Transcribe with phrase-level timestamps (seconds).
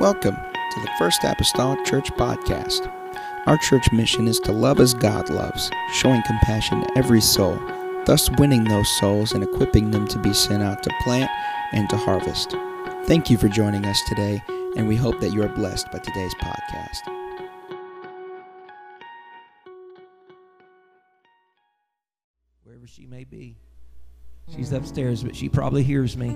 [0.00, 2.90] Welcome to the First Apostolic Church Podcast.
[3.46, 7.60] Our church mission is to love as God loves, showing compassion to every soul,
[8.06, 11.30] thus winning those souls and equipping them to be sent out to plant
[11.72, 12.56] and to harvest.
[13.04, 14.42] Thank you for joining us today,
[14.74, 17.02] and we hope that you are blessed by today's podcast.
[22.64, 23.58] Wherever she may be,
[24.48, 26.34] she's upstairs, but she probably hears me.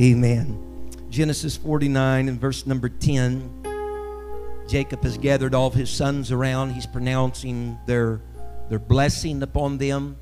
[0.00, 0.63] Amen.
[1.14, 3.62] Genesis 49 and verse number 10.
[4.66, 6.72] Jacob has gathered all his sons around.
[6.72, 8.20] He's pronouncing their,
[8.68, 10.16] their blessing upon them,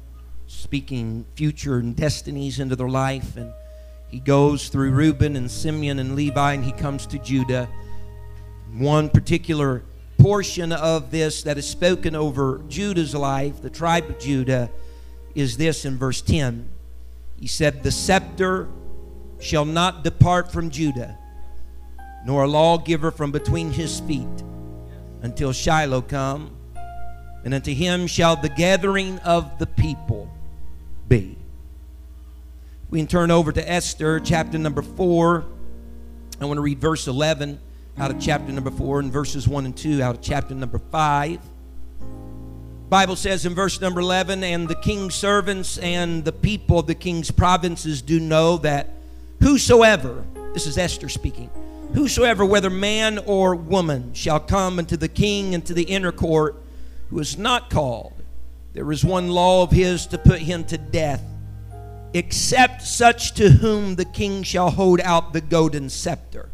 [0.46, 3.38] speaking future and destinies into their life.
[3.38, 3.54] And
[4.10, 7.70] he goes through Reuben and Simeon and Levi, and he comes to Judah.
[8.74, 9.84] One particular
[10.18, 14.70] portion of this that is spoken over Judah's life, the tribe of Judah,
[15.34, 16.68] is this in verse 10.
[17.40, 18.68] He said, The scepter
[19.42, 21.18] shall not depart from Judah,
[22.24, 24.26] nor a lawgiver from between his feet,
[25.22, 26.56] until Shiloh come,
[27.44, 30.30] and unto him shall the gathering of the people
[31.08, 31.36] be.
[32.88, 35.44] We can turn over to Esther, chapter number 4.
[36.40, 37.58] I want to read verse 11
[37.98, 41.40] out of chapter number 4 and verses 1 and 2 out of chapter number 5.
[42.88, 46.94] Bible says in verse number 11, and the king's servants and the people of the
[46.94, 48.90] king's provinces do know that
[49.42, 51.50] Whosoever, this is Esther speaking,
[51.94, 56.62] whosoever, whether man or woman, shall come unto the king and to the inner court,
[57.10, 58.14] who is not called,
[58.72, 61.24] there is one law of his to put him to death,
[62.14, 66.48] except such to whom the king shall hold out the golden scepter,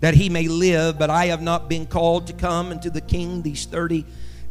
[0.00, 0.98] that he may live.
[0.98, 4.04] But I have not been called to come unto the king these 30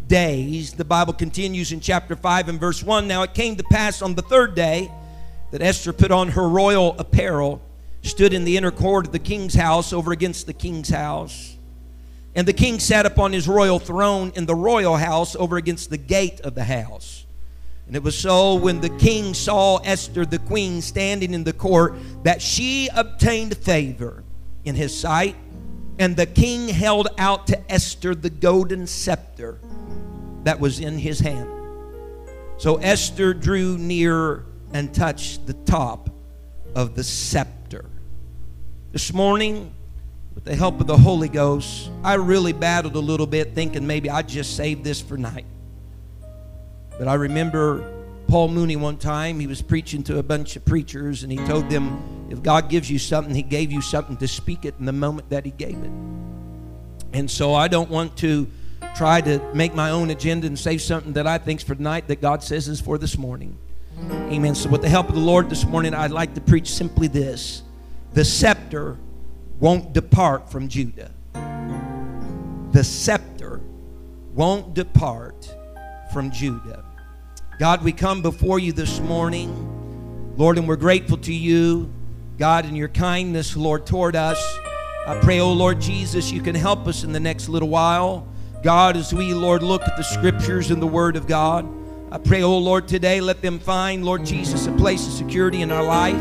[0.08, 0.74] days.
[0.74, 3.08] The Bible continues in chapter 5 and verse 1.
[3.08, 4.90] Now it came to pass on the third day
[5.52, 7.62] that Esther put on her royal apparel,
[8.02, 11.58] stood in the inner court of the king's house over against the king's house.
[12.36, 15.98] And the king sat upon his royal throne in the royal house over against the
[15.98, 17.26] gate of the house.
[17.88, 21.96] And it was so when the king saw Esther, the queen, standing in the court,
[22.24, 24.24] that she obtained favor
[24.66, 25.36] in his sight.
[25.98, 29.58] And the king held out to Esther the golden scepter
[30.44, 31.50] that was in his hand.
[32.58, 36.10] So Esther drew near and touch the top
[36.76, 37.86] of the scepter.
[38.92, 39.74] This morning,
[40.36, 44.10] with the help of the Holy Ghost, I really battled a little bit thinking maybe
[44.10, 45.46] I'd just save this for night.
[46.98, 47.94] But I remember
[48.28, 51.70] Paul Mooney one time, he was preaching to a bunch of preachers, and he told
[51.70, 54.94] them, if God gives you something, he gave you something to speak it in the
[54.94, 55.92] moment that he gave it.
[57.14, 58.48] And so I don't want to
[58.96, 62.22] try to make my own agenda and say something that I think's for tonight that
[62.22, 63.58] God says is for this morning.
[64.00, 64.54] Amen.
[64.54, 67.64] So, with the help of the Lord this morning, I'd like to preach simply this
[68.14, 68.98] the scepter
[69.60, 71.12] won't depart from Judah.
[72.72, 73.60] The scepter
[74.36, 75.52] won't depart
[76.14, 76.86] from Judah.
[77.60, 81.92] God, we come before you this morning, Lord, and we're grateful to you,
[82.38, 84.38] God, in your kindness, Lord, toward us.
[85.08, 88.28] I pray, oh Lord Jesus, you can help us in the next little while.
[88.62, 91.68] God, as we, Lord, look at the scriptures and the Word of God.
[92.10, 95.72] I pray, oh Lord, today let them find, Lord Jesus, a place of security in
[95.72, 96.16] our life.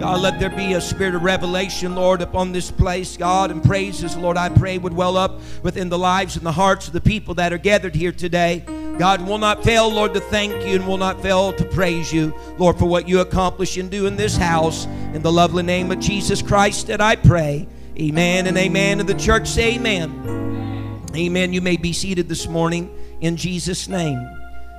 [0.00, 4.16] God, let there be a spirit of revelation, Lord, upon this place, God, and praises,
[4.16, 7.34] Lord, I pray would well up within the lives and the hearts of the people
[7.34, 8.64] that are gathered here today.
[8.98, 12.34] God will not fail, Lord, to thank you and will not fail to praise you,
[12.56, 14.86] Lord, for what you accomplish and do in this house.
[14.86, 17.68] In the lovely name of Jesus Christ that I pray.
[17.98, 19.00] Amen and amen.
[19.00, 21.04] And the church say amen.
[21.14, 21.52] Amen.
[21.52, 24.35] You may be seated this morning in Jesus' name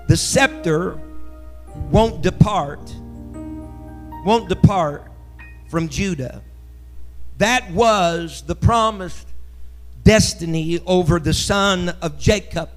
[0.07, 0.99] the scepter
[1.91, 2.93] won't depart,
[4.25, 5.11] won't depart
[5.69, 6.41] from Judah.
[7.37, 9.27] That was the promised
[10.03, 12.69] destiny over the son of Jacob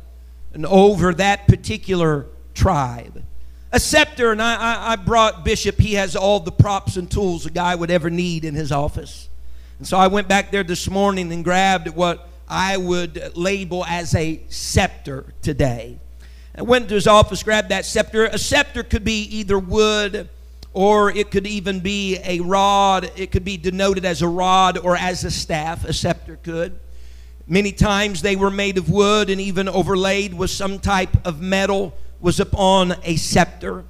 [0.53, 3.25] and over that particular tribe.
[3.73, 7.51] A scepter, and I, I, brought Bishop, he has all the props and tools a
[7.51, 9.29] guy would ever need in his office.
[9.79, 14.13] And so I went back there this morning and grabbed what I would label as
[14.17, 16.01] a scepter today.
[16.61, 18.27] Went to his office, grabbed that scepter.
[18.27, 20.29] A scepter could be either wood
[20.73, 23.11] or it could even be a rod.
[23.17, 25.85] It could be denoted as a rod or as a staff.
[25.85, 26.79] A scepter could.
[27.47, 31.95] Many times they were made of wood and even overlaid with some type of metal
[32.21, 33.85] was upon a scepter.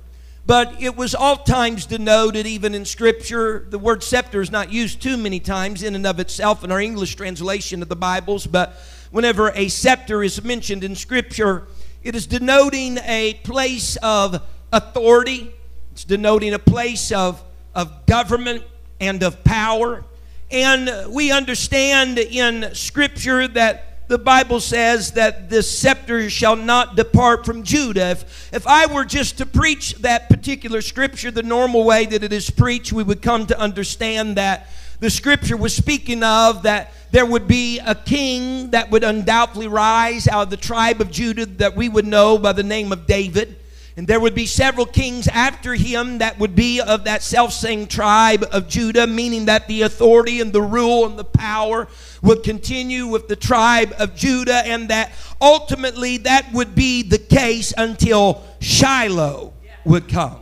[0.46, 3.66] But it was oft times denoted, even in Scripture.
[3.68, 6.80] The word scepter is not used too many times in and of itself in our
[6.80, 8.74] English translation of the Bibles, but
[9.10, 11.68] whenever a scepter is mentioned in Scripture,
[12.02, 14.42] it is denoting a place of
[14.72, 15.52] authority,
[15.92, 17.42] it's denoting a place of,
[17.74, 18.64] of government
[19.00, 20.04] and of power.
[20.50, 27.46] And we understand in Scripture that the Bible says that the scepter shall not depart
[27.46, 28.10] from Judah.
[28.10, 32.32] If, if I were just to preach that particular scripture the normal way that it
[32.32, 34.68] is preached, we would come to understand that
[35.00, 40.28] the scripture was speaking of that there would be a king that would undoubtedly rise
[40.28, 43.56] out of the tribe of Judah that we would know by the name of David.
[43.96, 47.86] And there would be several kings after him that would be of that self same
[47.86, 51.88] tribe of Judah, meaning that the authority and the rule and the power
[52.22, 57.74] would continue with the tribe of Judah, and that ultimately that would be the case
[57.76, 59.52] until Shiloh
[59.84, 60.40] would come.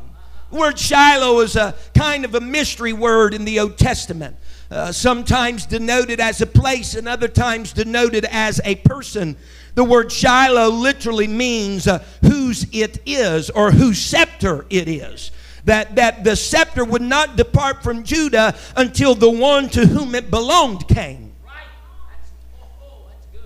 [0.51, 4.37] The word Shiloh is a kind of a mystery word in the Old Testament.
[4.71, 9.35] Uh, sometimes denoted as a place and other times denoted as a person.
[9.75, 15.31] The word Shiloh literally means uh, whose it is or whose scepter it is.
[15.65, 20.31] That, that the scepter would not depart from Judah until the one to whom it
[20.31, 21.33] belonged came.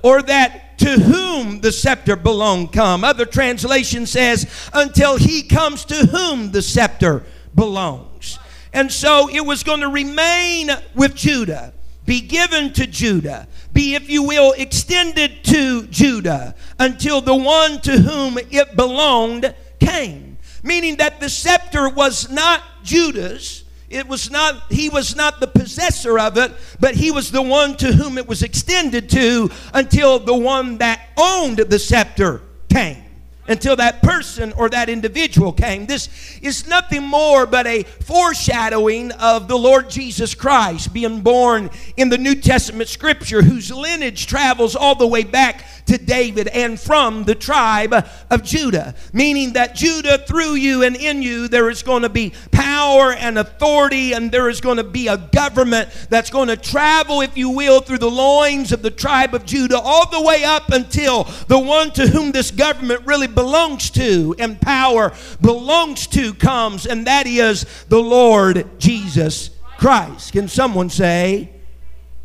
[0.03, 3.05] Or that to whom the scepter belonged come.
[3.05, 7.23] Other translation says, until he comes to whom the scepter
[7.55, 8.41] belongs.
[8.73, 11.75] And so it was going to remain with Judah,
[12.07, 17.99] be given to Judah, be, if you will, extended to Judah until the one to
[17.99, 20.39] whom it belonged came.
[20.63, 23.65] Meaning that the scepter was not Judah's.
[23.91, 27.77] It was not, he was not the possessor of it, but he was the one
[27.77, 32.41] to whom it was extended to until the one that owned the scepter
[32.71, 33.02] came
[33.49, 35.87] until that person or that individual came.
[35.87, 36.09] This
[36.41, 42.19] is nothing more but a foreshadowing of the Lord Jesus Christ being born in the
[42.19, 47.35] New Testament scripture, whose lineage travels all the way back to David and from the
[47.35, 47.93] tribe
[48.31, 48.95] of Judah.
[49.13, 53.39] Meaning that Judah, through you and in you, there is going to be power and
[53.39, 57.51] authority, and there is going to be a government that's going to travel, if you
[57.51, 61.59] will, through the loins of the tribe of Judah, all the way up until the
[61.59, 67.27] one to whom this government really belongs to and power belongs to comes, and that
[67.27, 70.33] is the Lord Jesus Christ.
[70.33, 71.51] Can someone say,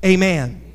[0.06, 0.68] Amen?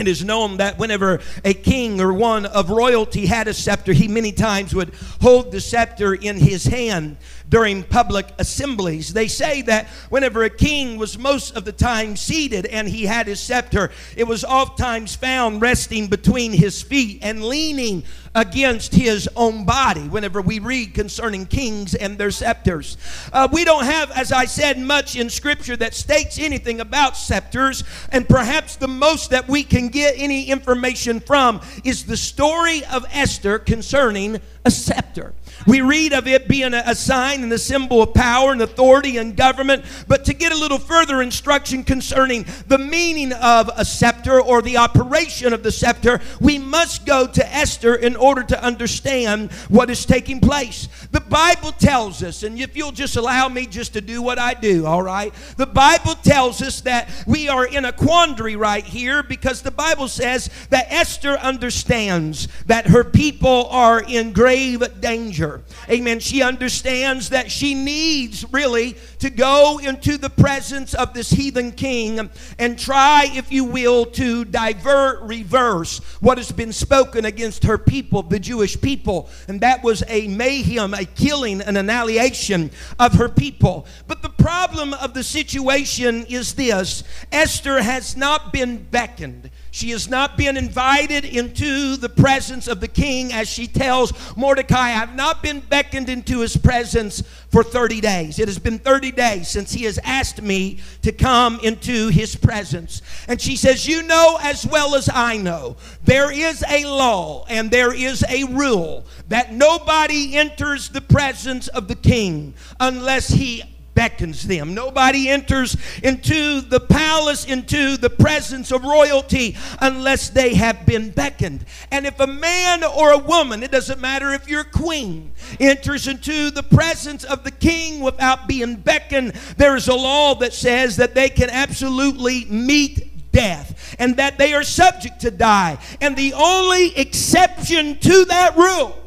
[0.00, 4.08] It is known that whenever a king or one of royalty had a scepter, he
[4.08, 7.18] many times would hold the scepter in his hand
[7.50, 9.12] during public assemblies.
[9.12, 13.26] They say that whenever a king was most of the time seated and he had
[13.26, 18.04] his scepter, it was oftentimes found resting between his feet and leaning
[18.34, 22.96] against his own body whenever we read concerning kings and their scepters.
[23.32, 27.82] Uh, we don't have, as I said, much in Scripture that states anything about scepters,
[28.10, 33.04] and perhaps the most that we can get any information from is the story of
[33.10, 35.32] Esther concerning a scepter.
[35.66, 39.16] We read of it being a, a, sign and a symbol of power and authority
[39.16, 39.84] and government.
[40.08, 44.76] But to get a little further instruction concerning the meaning of a scepter or the
[44.76, 50.04] operation of the scepter, we must go to Esther in order to understand what is
[50.04, 50.88] taking place.
[51.12, 54.54] The Bible tells us, and if you'll just allow me just to do what I
[54.54, 55.32] do, all right?
[55.56, 60.08] The Bible tells us that we are in a quandary right here because the Bible
[60.08, 65.62] says that Esther understands that her people are in grave danger.
[65.88, 66.20] Amen.
[66.20, 72.30] She understands that she needs really to go into the presence of this heathen king
[72.58, 78.22] and try, if you will, to divert, reverse what has been spoken against her people,
[78.22, 79.28] the Jewish people.
[79.48, 83.86] And that was a mayhem, a killing, an annihilation of her people.
[84.06, 87.02] But the problem of the situation is this
[87.32, 89.50] Esther has not been beckoned.
[89.72, 94.88] She has not been invited into the presence of the king as she tells Mordecai,
[94.88, 98.38] I have not been beckoned into his presence for 30 days.
[98.38, 103.02] It has been 30 days since he has asked me to come into his presence.
[103.28, 107.70] And she says, You know as well as I know, there is a law and
[107.70, 113.62] there is a rule that nobody enters the presence of the king unless he
[114.00, 114.72] beckons them.
[114.72, 121.66] Nobody enters into the palace, into the presence of royalty, unless they have been beckoned.
[121.90, 126.50] And if a man or a woman, it doesn't matter if you're queen, enters into
[126.50, 131.14] the presence of the king without being beckoned, there is a law that says that
[131.14, 135.76] they can absolutely meet death and that they are subject to die.
[136.00, 138.99] And the only exception to that rule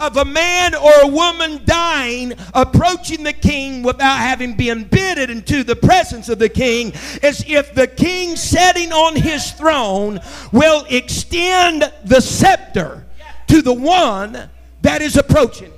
[0.00, 5.64] of a man or a woman dying approaching the king without having been bidden into
[5.64, 10.20] the presence of the king is if the king sitting on his throne
[10.52, 13.04] will extend the scepter
[13.48, 14.48] to the one
[14.82, 15.72] that is approaching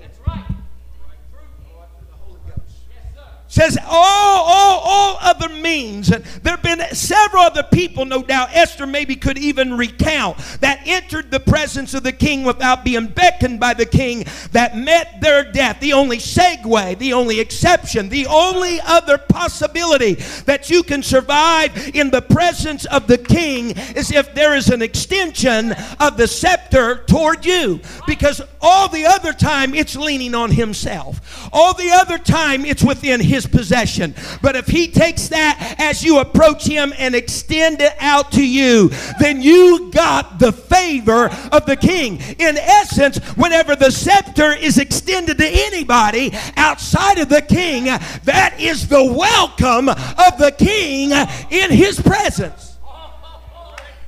[3.50, 6.08] says all, all, all other means.
[6.08, 6.22] There
[6.56, 8.50] have been several other people, no doubt.
[8.52, 13.58] Esther maybe could even recount that entered the presence of the king without being beckoned
[13.58, 15.80] by the king, that met their death.
[15.80, 20.14] The only segue, the only exception, the only other possibility
[20.44, 24.80] that you can survive in the presence of the king is if there is an
[24.80, 27.80] extension of the scepter toward you.
[28.06, 33.20] Because all the other time it's leaning on himself, all the other time it's within
[33.20, 34.14] his his possession.
[34.42, 38.90] But if he takes that as you approach him and extend it out to you,
[39.18, 42.20] then you got the favor of the king.
[42.38, 48.88] In essence, whenever the scepter is extended to anybody outside of the king, that is
[48.88, 51.10] the welcome of the king
[51.50, 52.78] in his presence.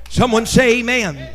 [0.09, 1.29] Someone say amen.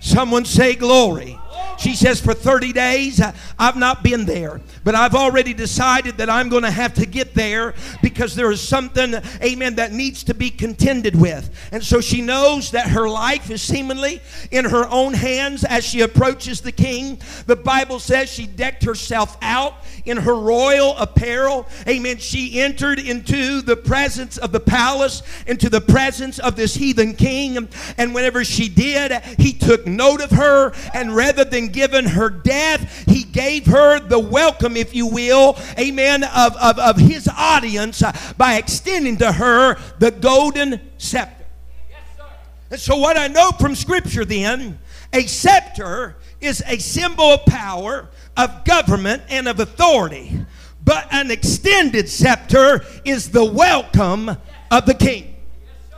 [0.00, 1.38] Someone say glory.
[1.78, 4.60] She says, For 30 days, uh, I've not been there.
[4.82, 8.66] But I've already decided that I'm going to have to get there because there is
[8.66, 11.50] something, amen, that needs to be contended with.
[11.72, 14.20] And so she knows that her life is seemingly
[14.50, 17.20] in her own hands as she approaches the king.
[17.46, 21.68] The Bible says she decked herself out in her royal apparel.
[21.86, 22.18] Amen.
[22.18, 27.68] She entered into the presence of the palace, into the presence of this heathen king.
[27.98, 30.72] And whenever she did, he took note of her.
[30.94, 36.24] And rather than giving her death, he gave her the welcome, if you will, amen,
[36.24, 38.02] of, of, of his audience
[38.36, 41.44] by extending to her the golden scepter.
[41.88, 42.24] Yes, sir.
[42.70, 44.78] And so, what I know from Scripture then,
[45.12, 50.46] a scepter is a symbol of power, of government, and of authority.
[50.82, 54.30] But an extended scepter is the welcome
[54.70, 55.36] of the king.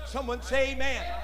[0.06, 1.21] Someone say amen.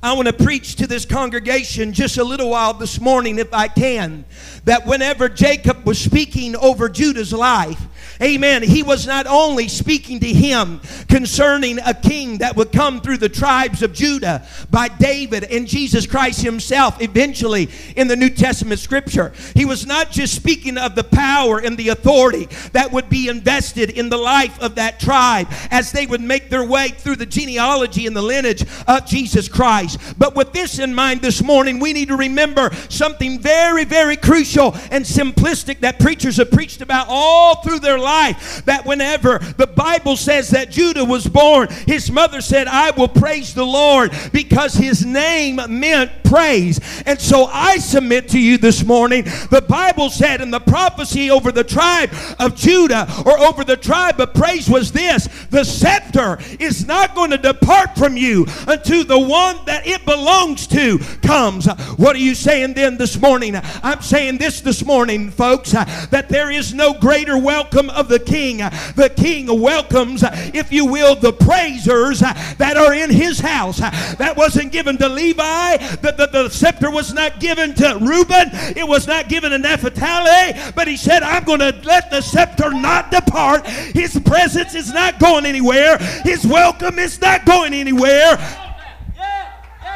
[0.00, 3.66] I want to preach to this congregation just a little while this morning, if I
[3.66, 4.24] can,
[4.64, 7.80] that whenever Jacob was speaking over Judah's life,
[8.20, 8.62] Amen.
[8.62, 13.28] He was not only speaking to him concerning a king that would come through the
[13.28, 19.32] tribes of Judah by David and Jesus Christ himself eventually in the New Testament scripture.
[19.54, 23.90] He was not just speaking of the power and the authority that would be invested
[23.90, 28.06] in the life of that tribe as they would make their way through the genealogy
[28.06, 29.98] and the lineage of Jesus Christ.
[30.18, 34.74] But with this in mind this morning, we need to remember something very, very crucial
[34.90, 40.16] and simplistic that preachers have preached about all through their life that whenever the Bible
[40.16, 45.04] says that Judah was born, his mother said, I will praise the Lord because his
[45.04, 46.80] name meant praise.
[47.04, 51.52] And so I submit to you this morning, the Bible said in the prophecy over
[51.52, 56.86] the tribe of Judah or over the tribe of praise was this the scepter is
[56.86, 61.66] not going to depart from you until the one that it belongs to comes.
[61.96, 63.54] What are you saying then this morning?
[63.82, 68.58] I'm saying this this morning, folks, that there is no greater welcome of the king.
[68.58, 70.22] The king welcomes,
[70.54, 73.78] if you will, the praisers that are in his house.
[73.78, 75.76] That wasn't given to Levi.
[75.76, 78.50] The, the, the scepter was not given to Reuben.
[78.76, 80.72] It was not given to Naphtali.
[80.74, 83.66] But he said, I'm going to let the scepter not depart.
[83.66, 85.98] His presence is not going anywhere.
[86.24, 88.38] His welcome is not going anywhere.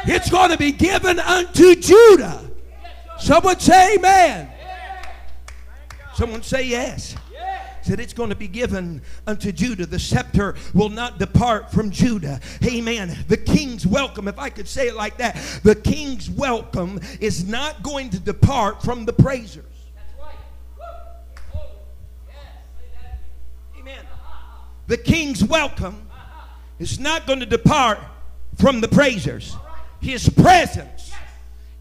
[0.05, 2.41] It's going to be given unto Judah.
[3.19, 4.49] Someone say amen.
[6.13, 7.15] Someone say yes
[7.85, 9.85] said it's going to be given unto Judah.
[9.85, 12.39] The scepter will not depart from Judah.
[12.65, 13.17] Amen.
[13.27, 17.83] The king's welcome, if I could say it like that, the king's welcome is not
[17.83, 19.65] going to depart from the praisers.
[23.77, 24.05] Amen.
[24.87, 26.09] The king's welcome
[26.79, 27.99] is not going to depart
[28.57, 29.55] from the praisers.
[30.01, 31.11] His presence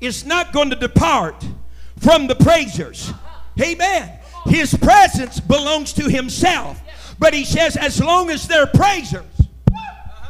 [0.00, 1.44] is not going to depart
[1.98, 3.12] from the praisers.
[3.60, 4.18] Amen.
[4.46, 6.80] His presence belongs to himself.
[7.18, 9.24] But he says, as long as they're praisers,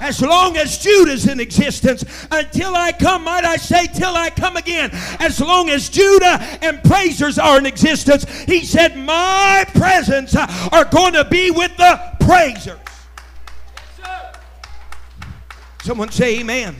[0.02, 4.56] as long as Judah's in existence, until I come, might I say, till I come
[4.56, 4.90] again,
[5.20, 10.84] as long as Judah and praisers are in existence, he said, My presence uh, are
[10.84, 12.78] going to be with the praisers.
[15.84, 16.74] Someone say, Amen.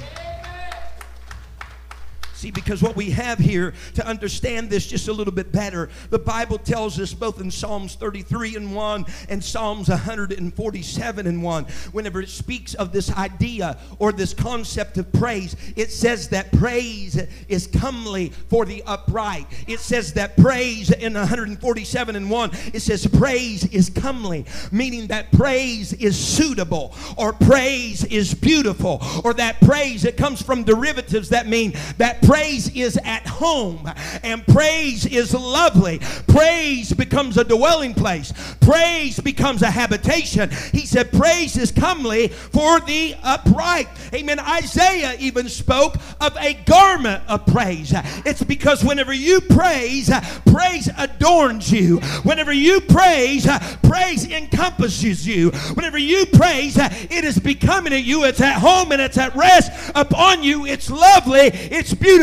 [2.42, 6.18] See, because what we have here to understand this just a little bit better, the
[6.18, 12.20] Bible tells us both in Psalms 33 and 1 and Psalms 147 and 1, whenever
[12.20, 17.68] it speaks of this idea or this concept of praise, it says that praise is
[17.68, 19.46] comely for the upright.
[19.68, 25.30] It says that praise in 147 and 1, it says praise is comely, meaning that
[25.30, 31.46] praise is suitable or praise is beautiful or that praise, it comes from derivatives that
[31.46, 33.90] mean that praise is at home
[34.22, 35.98] and praise is lovely.
[36.28, 40.50] Praise becomes a dwelling place, praise becomes a habitation.
[40.72, 43.88] He said, Praise is comely for the upright.
[44.14, 44.38] Amen.
[44.40, 47.92] Isaiah even spoke of a garment of praise.
[48.24, 50.10] It's because whenever you praise,
[50.46, 51.98] praise adorns you.
[52.22, 53.46] Whenever you praise,
[53.82, 55.50] praise encompasses you.
[55.74, 58.24] Whenever you praise, it is becoming at you.
[58.24, 60.64] It's at home and it's at rest upon you.
[60.66, 61.50] It's lovely.
[61.52, 62.21] It's beautiful.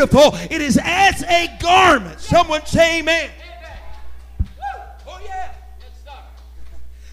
[0.50, 2.20] It is as a garment.
[2.20, 3.30] Someone say amen.
[5.06, 5.52] Oh, yeah.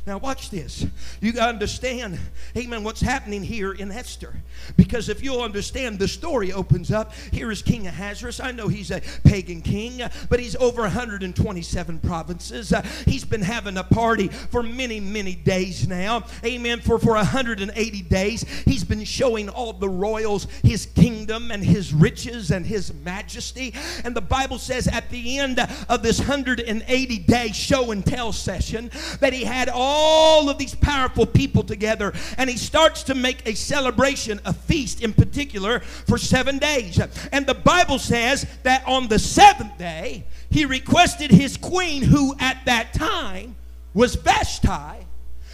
[0.06, 0.86] Now, watch this.
[1.20, 2.17] You got to understand,
[2.56, 4.34] amen, what's happening here in Esther.
[4.76, 7.14] Because if you'll understand, the story opens up.
[7.32, 8.40] Here is King Ahasuerus.
[8.40, 12.74] I know he's a pagan king, but he's over 127 provinces.
[12.74, 16.24] Uh, he's been having a party for many, many days now.
[16.44, 16.80] Amen.
[16.82, 22.52] For, for 180 days, he's been showing all the royals his kingdom and his riches
[22.52, 23.74] and his majesty.
[24.04, 25.60] And the Bible says at the end
[25.90, 31.26] of this 180 day show and tell session that he had all of these powerful
[31.26, 36.58] people together and he starts to make a celebration, a feast in particular, for seven
[36.58, 37.00] days.
[37.32, 42.66] And the Bible says that on the seventh day, he requested his queen, who at
[42.66, 43.56] that time
[43.94, 45.06] was Vashti.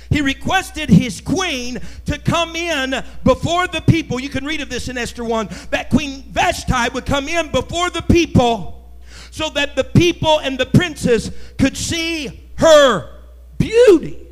[0.09, 4.19] He requested his queen to come in before the people.
[4.19, 7.89] You can read of this in Esther 1 that Queen Vashti would come in before
[7.89, 8.91] the people
[9.31, 13.09] so that the people and the princes could see her
[13.57, 14.22] beauty.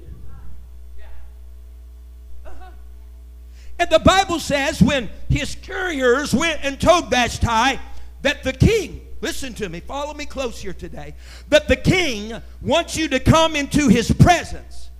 [3.81, 7.79] And the Bible says when his couriers went and told Vashti
[8.21, 11.15] that the king, listen to me, follow me close here today,
[11.49, 14.91] that the king wants you to come into his presence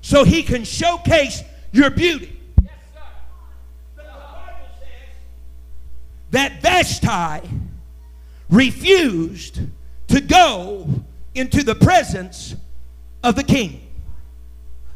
[0.00, 1.42] so he can showcase
[1.72, 2.40] your beauty.
[6.30, 7.46] That Vashti
[8.48, 9.60] refused
[10.08, 10.88] to go
[11.34, 12.56] into the presence
[13.22, 13.86] of the king.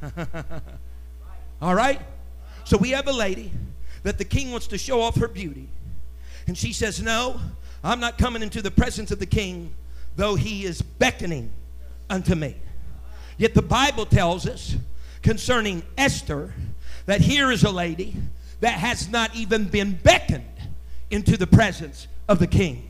[1.60, 2.00] All right?
[2.70, 3.50] So we have a lady
[4.04, 5.68] that the king wants to show off her beauty.
[6.46, 7.40] And she says, No,
[7.82, 9.74] I'm not coming into the presence of the king,
[10.14, 11.50] though he is beckoning
[12.08, 12.54] unto me.
[13.38, 14.76] Yet the Bible tells us
[15.20, 16.54] concerning Esther
[17.06, 18.14] that here is a lady
[18.60, 20.44] that has not even been beckoned
[21.10, 22.88] into the presence of the king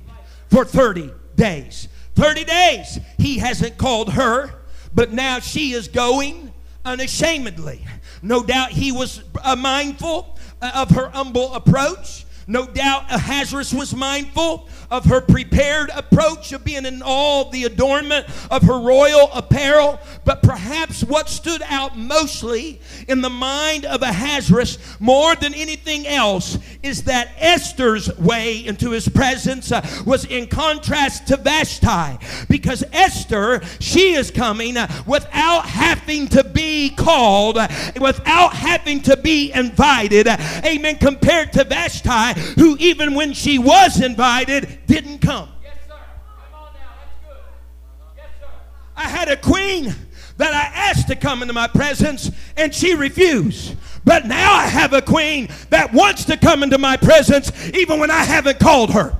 [0.50, 1.88] for 30 days.
[2.16, 4.52] 30 days he hasn't called her,
[4.94, 6.52] but now she is going
[6.84, 7.82] unashamedly.
[8.22, 12.24] No doubt he was uh, mindful uh, of her humble approach.
[12.46, 18.26] No doubt Ahasuerus was mindful of her prepared approach of being in all the adornment
[18.50, 20.00] of her royal apparel.
[20.24, 26.58] But perhaps what stood out mostly in the mind of Ahasuerus more than anything else
[26.82, 32.18] is that Esther's way into his presence uh, was in contrast to Vashti.
[32.48, 37.68] Because Esther, she is coming uh, without having to be called, uh,
[38.00, 40.26] without having to be invited.
[40.28, 40.96] Amen.
[40.96, 45.48] Compared to Vashti, who even when she was invited didn't come.
[45.62, 45.94] Yes, sir.
[45.94, 46.80] Come on now.
[46.98, 48.16] That's good.
[48.16, 48.48] Yes, sir.
[48.96, 49.94] I had a queen
[50.36, 53.76] that I asked to come into my presence and she refused.
[54.04, 58.10] But now I have a queen that wants to come into my presence even when
[58.10, 59.16] I haven't called her.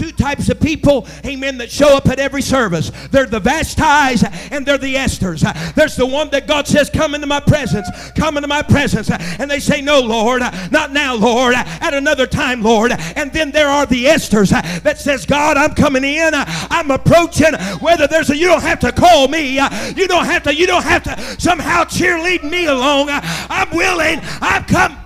[0.00, 2.90] Two types of people, amen, that show up at every service.
[3.10, 5.74] They're the Vashtis and they're the Esthers.
[5.74, 9.10] There's the one that God says, Come into my presence, come into my presence.
[9.10, 12.92] And they say, No, Lord, not now, Lord, at another time, Lord.
[12.92, 14.50] And then there are the Esthers
[14.82, 18.92] that says, God, I'm coming in, I'm approaching, whether there's a you don't have to
[18.92, 23.08] call me, you don't have to, you don't have to somehow cheerlead me along.
[23.10, 24.96] I'm willing, I've come.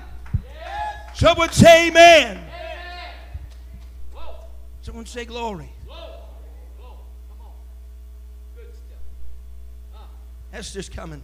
[1.14, 2.43] Someone say amen.
[4.94, 5.72] Someone say glory.
[10.52, 11.20] Esther's coming.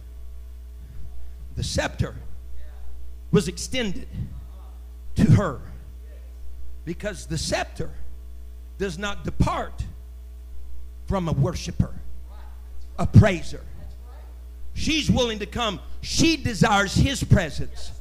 [1.55, 2.15] The scepter
[3.31, 4.09] was extended
[5.15, 5.61] to her
[6.83, 7.91] because the scepter
[8.77, 9.85] does not depart
[11.07, 11.93] from a worshiper,
[12.99, 13.63] a praiser.
[14.73, 15.79] She's willing to come.
[16.01, 17.93] She desires his presence.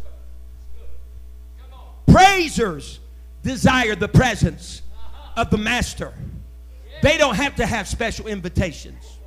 [2.09, 2.98] Praisers
[3.44, 4.83] desire the presence
[5.37, 6.12] of the master.
[7.03, 9.19] They don't have to have special invitations.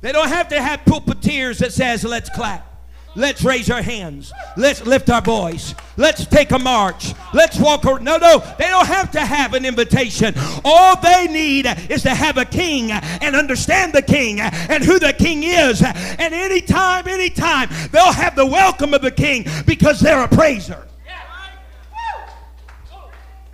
[0.00, 2.73] They don't have to have pulpiteers that says, let's clap.
[3.16, 4.32] Let's raise our hands.
[4.56, 5.74] Let's lift our voice.
[5.96, 7.14] Let's take a march.
[7.32, 7.84] Let's walk.
[7.84, 8.04] Around.
[8.04, 10.34] No, no, they don't have to have an invitation.
[10.64, 15.12] All they need is to have a king and understand the king and who the
[15.12, 15.82] king is.
[15.82, 20.86] And anytime, anytime, they'll have the welcome of the king because they're a praiser.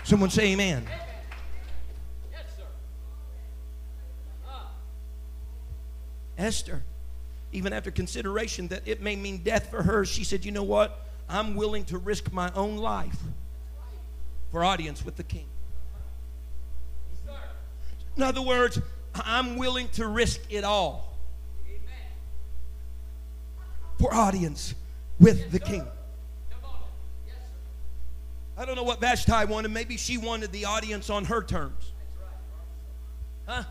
[0.05, 0.87] Someone say amen.
[6.39, 6.83] Esther
[7.53, 11.07] even after consideration that it may mean death for her, she said, You know what?
[11.29, 13.17] I'm willing to risk my own life
[14.51, 15.47] for audience with the king.
[18.17, 18.81] In other words,
[19.15, 21.17] I'm willing to risk it all
[23.99, 24.75] for audience
[25.19, 25.87] with the king.
[28.57, 29.71] I don't know what Vashti wanted.
[29.71, 31.93] Maybe she wanted the audience on her terms.
[33.47, 33.65] Huh?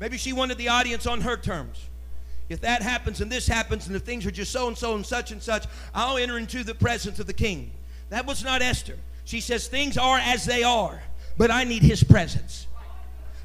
[0.00, 1.88] Maybe she wanted the audience on her terms
[2.48, 5.04] if that happens and this happens and the things are just so and so and
[5.04, 7.72] such and such, I'll enter into the presence of the king.
[8.10, 8.96] That was not Esther.
[9.24, 11.02] She says, Things are as they are,
[11.36, 12.66] but I need his presence.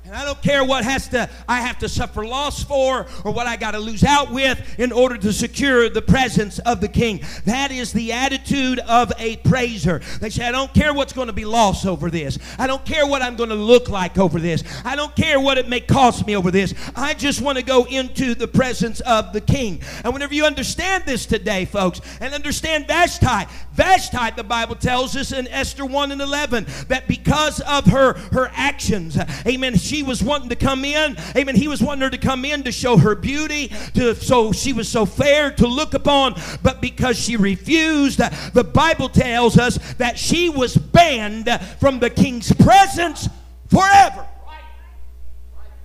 [0.06, 3.48] And I don't care what has to I have to suffer loss for or what
[3.48, 7.22] I got to lose out with in order to secure the presence of the king.
[7.46, 10.02] That is the attitude of a praiser.
[10.20, 12.38] They say, I don't care what's going to be lost over this.
[12.60, 14.66] I don't care what I'm going to look like over this.
[14.84, 16.74] I don't care what it may cost me over this.
[16.98, 19.82] I just want to go into the presence of the king.
[20.04, 25.32] And whenever you understand this today, folks, and understand Vashti, Vashti, the Bible tells us
[25.32, 30.50] in Esther 1 and 11, that because of her, her actions, amen, she was wanting
[30.50, 31.16] to come in.
[31.36, 31.56] Amen.
[31.56, 34.90] He was wanting her to come in to show her beauty, to so she was
[34.90, 36.36] so fair to look upon.
[36.64, 38.20] But because she refused,
[38.54, 43.30] the Bible tells us that she was banned from the king's presence
[43.68, 44.26] forever.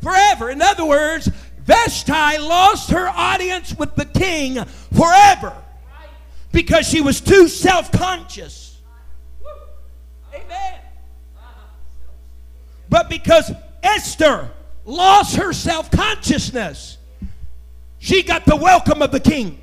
[0.00, 0.50] Forever.
[0.50, 1.28] In other words,
[1.64, 5.54] Vashti lost her audience with the king forever
[6.52, 8.80] because she was too self conscious.
[10.32, 10.80] Amen.
[12.88, 13.52] But because
[13.94, 14.50] Esther
[14.84, 16.98] lost her self consciousness.
[17.98, 19.62] She got the welcome of the king.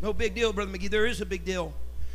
[0.00, 0.88] No big deal, Brother McGee.
[0.90, 1.72] There is a big deal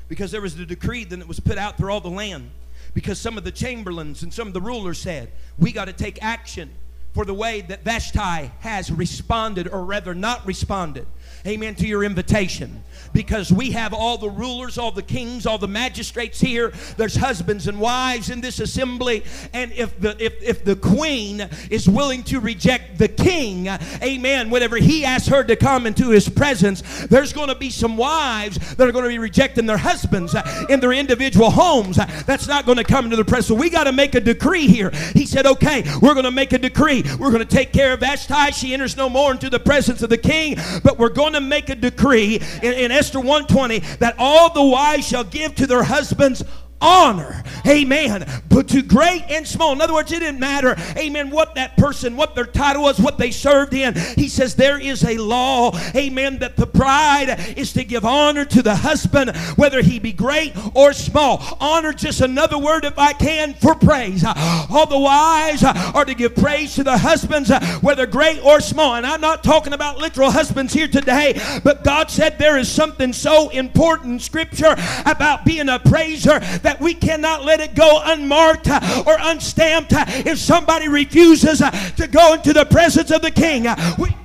[0.08, 2.50] because there was the decree that it was put out through all the land.
[2.94, 6.22] Because some of the chamberlains and some of the rulers said, we got to take
[6.24, 6.72] action
[7.14, 11.06] for the way that Vashti has responded, or rather not responded
[11.46, 12.84] amen, to your invitation.
[13.14, 16.72] Because we have all the rulers, all the kings, all the magistrates here.
[16.96, 19.24] There's husbands and wives in this assembly.
[19.54, 23.68] And if the if, if the queen is willing to reject the king,
[24.02, 27.98] amen, whenever he asks her to come into his presence, there's going to be some
[27.98, 30.36] wives that are going to be rejecting their husbands
[30.70, 31.98] in their individual homes.
[32.26, 33.48] That's not going to come into the presence.
[33.48, 34.92] So we got to make a decree here.
[35.14, 37.01] He said, okay, we're going to make a decree.
[37.20, 38.52] We're going to take care of Vashti.
[38.52, 41.70] She enters no more into the presence of the king, but we're going to make
[41.70, 46.44] a decree in, in Esther 120 that all the wives shall give to their husbands
[46.82, 47.44] honor.
[47.68, 48.26] Amen.
[48.50, 49.72] But to great and small.
[49.72, 53.18] In other words, it didn't matter, amen, what that person, what their title was, what
[53.18, 53.96] they served in.
[54.16, 58.62] He says there is a law, amen, that the bride is to give honor to
[58.62, 61.42] the husband, whether he be great or small.
[61.60, 64.26] Honor, just another word, if I can, for praise.
[64.26, 68.96] All the wives are to give praise to the husbands, whether great or small.
[68.96, 73.14] And I'm not talking about literal husbands here today, but God said there is something
[73.14, 78.02] so important in Scripture about being a praiser that that we cannot let it go
[78.02, 83.22] unmarked uh, or unstamped uh, if somebody refuses uh, to go into the presence of
[83.22, 83.68] the king.
[84.00, 84.16] We,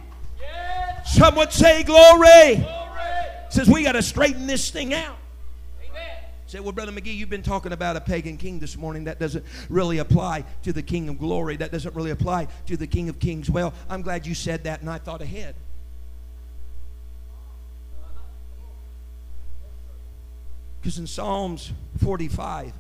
[1.05, 2.55] someone say glory.
[2.55, 2.65] glory.
[3.51, 5.17] Says we got to straighten this thing out.
[6.47, 9.03] Say, well, Brother McGee, you've been talking about a pagan king this morning.
[9.03, 11.57] That doesn't really apply to the King of glory.
[11.57, 13.51] That doesn't really apply to the King of kings.
[13.51, 15.57] Well, I'm glad you said that, and I thought ahead.
[20.87, 22.72] Because in Psalms 45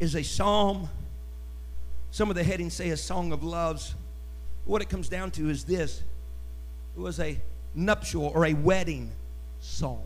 [0.00, 0.88] is a psalm,
[2.10, 3.94] some of the headings say a song of loves.
[4.64, 6.02] What it comes down to is this
[6.96, 7.38] it was a
[7.74, 9.12] nuptial or a wedding
[9.60, 10.00] psalm.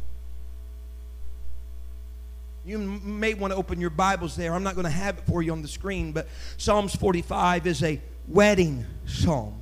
[2.65, 4.55] You may want to open your Bibles there.
[4.55, 7.81] I'm not going to have it for you on the screen, but Psalms 45 is
[7.85, 9.55] a wedding psalm.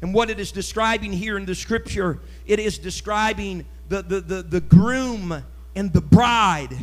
[0.00, 4.42] And what it is describing here in the scripture, it is describing the, the, the,
[4.42, 5.42] the groom
[5.74, 6.76] and the bride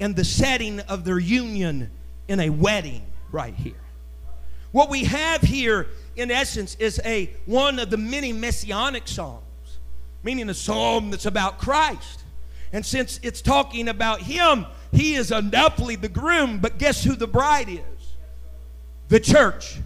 [0.00, 1.90] and the setting of their union
[2.28, 3.74] in a wedding right here.
[4.72, 9.78] What we have here, in essence, is a one of the many messianic psalms,
[10.22, 12.24] meaning a psalm that's about Christ.
[12.72, 17.26] And since it's talking about him, he is undoubtedly the groom, but guess who the
[17.26, 17.96] bride is?
[19.08, 19.78] the church.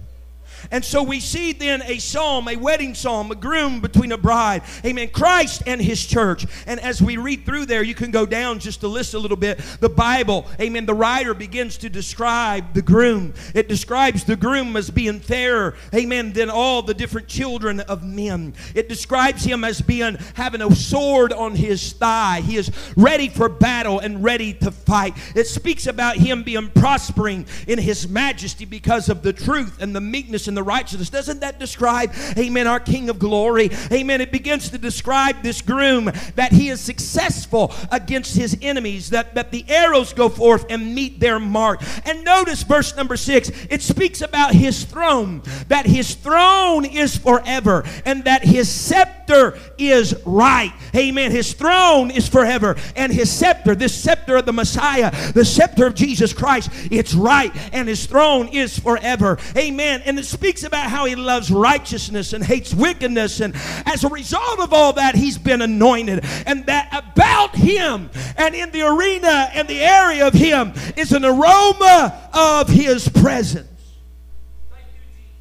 [0.70, 4.62] And so we see then a psalm, a wedding psalm, a groom between a bride.
[4.84, 5.08] Amen.
[5.08, 6.46] Christ and his church.
[6.66, 9.36] And as we read through there, you can go down just to list a little
[9.36, 9.58] bit.
[9.80, 13.34] The Bible, amen, the writer begins to describe the groom.
[13.54, 18.54] It describes the groom as being fairer, amen, than all the different children of men.
[18.74, 22.42] It describes him as being having a sword on his thigh.
[22.42, 25.14] He is ready for battle and ready to fight.
[25.34, 30.00] It speaks about him being prospering in his majesty because of the truth and the
[30.00, 31.10] meekness and the righteousness.
[31.10, 33.70] Doesn't that describe, amen, our King of glory?
[33.92, 34.20] Amen.
[34.20, 39.50] It begins to describe this groom that he is successful against his enemies, that, that
[39.50, 41.82] the arrows go forth and meet their mark.
[42.04, 47.84] And notice verse number six, it speaks about his throne, that his throne is forever,
[48.04, 50.72] and that his scepter is right.
[50.94, 51.30] Amen.
[51.30, 55.94] His throne is forever, and his scepter, this scepter of the Messiah, the scepter of
[55.94, 59.38] Jesus Christ, it's right, and his throne is forever.
[59.56, 60.02] Amen.
[60.04, 63.40] And it speaks about how he loves righteousness and hates wickedness.
[63.40, 63.54] And
[63.86, 66.24] as a result of all that, he's been anointed.
[66.46, 71.24] And that about him and in the arena and the area of him is an
[71.24, 73.68] aroma of his presence.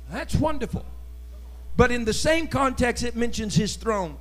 [0.09, 0.85] That's wonderful.
[1.75, 4.17] But in the same context, it mentions his throne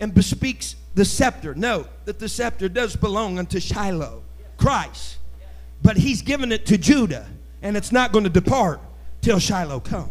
[0.00, 1.54] and bespeaks the scepter.
[1.54, 4.22] Note that the scepter does belong unto Shiloh,
[4.56, 5.18] Christ.
[5.82, 7.26] But he's given it to Judah,
[7.62, 8.80] and it's not going to depart
[9.22, 10.10] till Shiloh come.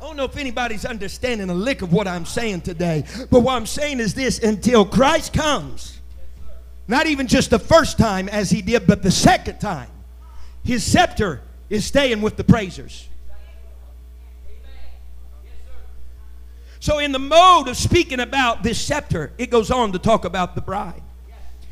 [0.00, 3.56] I don't know if anybody's understanding a lick of what I'm saying today, but what
[3.56, 6.00] I'm saying is this until Christ comes,
[6.86, 9.88] not even just the first time as he did, but the second time,
[10.62, 13.08] his scepter is staying with the praisers.
[16.78, 20.54] So, in the mode of speaking about this scepter, it goes on to talk about
[20.54, 21.02] the bride.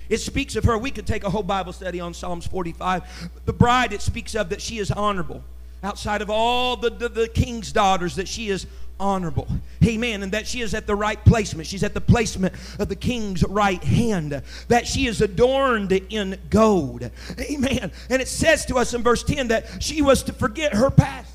[0.08, 0.76] It speaks of her.
[0.76, 3.30] We could take a whole Bible study on Psalms 45.
[3.44, 5.42] The bride, it speaks of that she is honorable.
[5.82, 8.66] Outside of all the, the, the king's daughters, that she is
[8.98, 9.48] honorable.
[9.84, 10.22] Amen.
[10.22, 11.66] And that she is at the right placement.
[11.66, 14.42] She's at the placement of the king's right hand.
[14.68, 17.10] That she is adorned in gold.
[17.40, 17.92] Amen.
[18.08, 21.32] And it says to us in verse 10 that she was to forget her past.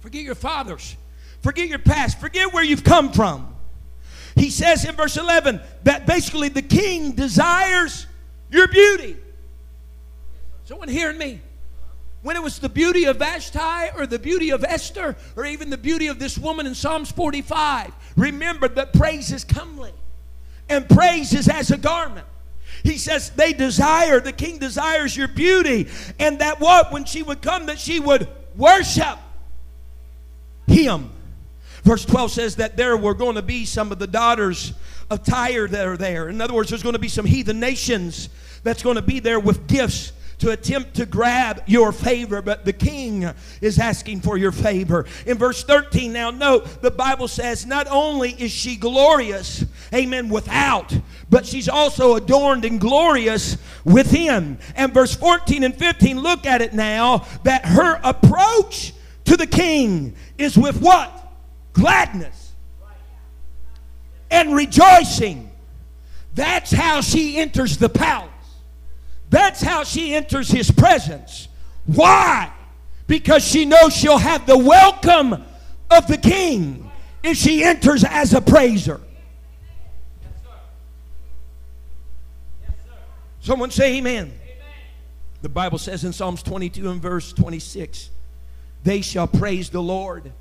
[0.00, 0.96] Forget your fathers.
[1.42, 2.20] Forget your past.
[2.20, 3.51] Forget where you've come from.
[4.34, 8.06] He says in verse 11 that basically the king desires
[8.50, 9.16] your beauty.
[10.64, 11.40] Someone hearing me?
[12.22, 15.78] When it was the beauty of Vashti or the beauty of Esther or even the
[15.78, 19.92] beauty of this woman in Psalms 45, remember that praise is comely
[20.68, 22.26] and praise is as a garment.
[22.84, 26.92] He says they desire, the king desires your beauty, and that what?
[26.92, 29.18] When she would come, that she would worship
[30.66, 31.10] him.
[31.82, 34.72] Verse 12 says that there were going to be some of the daughters
[35.10, 36.28] of Tyre that are there.
[36.28, 38.28] In other words, there's going to be some heathen nations
[38.62, 42.72] that's going to be there with gifts to attempt to grab your favor, but the
[42.72, 45.06] king is asking for your favor.
[45.24, 49.64] In verse 13, now note, the Bible says not only is she glorious,
[49.94, 50.92] amen, without,
[51.30, 54.58] but she's also adorned and glorious within.
[54.74, 58.94] And verse 14 and 15, look at it now, that her approach
[59.26, 61.21] to the king is with what?
[61.72, 62.52] Gladness
[64.30, 65.50] and rejoicing.
[66.34, 68.30] That's how she enters the palace.
[69.30, 71.48] That's how she enters his presence.
[71.86, 72.52] Why?
[73.06, 75.44] Because she knows she'll have the welcome
[75.90, 76.90] of the king
[77.22, 79.00] if she enters as a praiser.
[83.40, 84.26] Someone say amen.
[84.26, 84.32] amen.
[85.42, 88.10] The Bible says in Psalms 22 and verse 26
[88.84, 90.32] they shall praise the Lord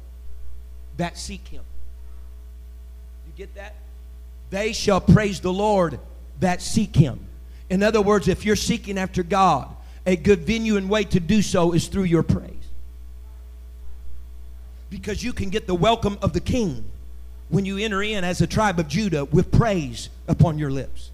[1.02, 1.64] that seek him.
[3.26, 3.74] You get that?
[4.52, 6.00] They shall praise the Lord
[6.42, 7.20] that seek him.
[7.72, 9.68] In other words, if you're seeking after God,
[10.06, 12.54] a good venue and way to do so is through your praise.
[14.92, 16.86] Because you can get the welcome of the king
[17.50, 21.11] when you enter in as a tribe of Judah with praise upon your lips.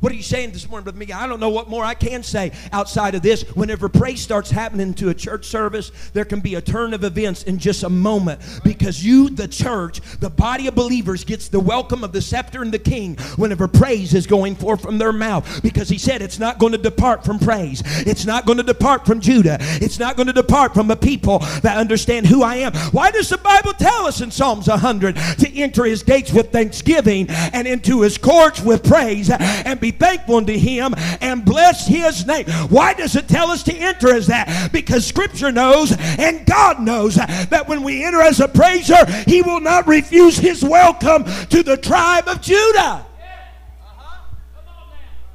[0.00, 1.20] What are you saying this morning, Brother Miguel?
[1.20, 3.42] I don't know what more I can say outside of this.
[3.50, 7.42] Whenever praise starts happening to a church service, there can be a turn of events
[7.42, 12.02] in just a moment because you, the church, the body of believers, gets the welcome
[12.02, 15.90] of the scepter and the king whenever praise is going forth from their mouth because
[15.90, 17.82] he said it's not going to depart from praise.
[18.06, 19.58] It's not going to depart from Judah.
[19.60, 22.72] It's not going to depart from a people that understand who I am.
[22.92, 27.26] Why does the Bible tell us in Psalms 100 to enter his gates with thanksgiving
[27.28, 32.46] and into his courts with praise and be thankful unto him and bless his name.
[32.68, 34.70] Why does it tell us to enter as that?
[34.72, 39.60] Because scripture knows and God knows that when we enter as a praiser, he will
[39.60, 43.06] not refuse his welcome to the tribe of Judah.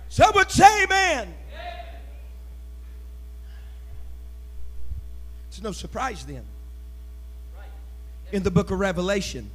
[0.10, 1.34] Someone say amen.
[5.50, 6.44] It's no surprise then.
[8.32, 9.52] In the book of Revelation,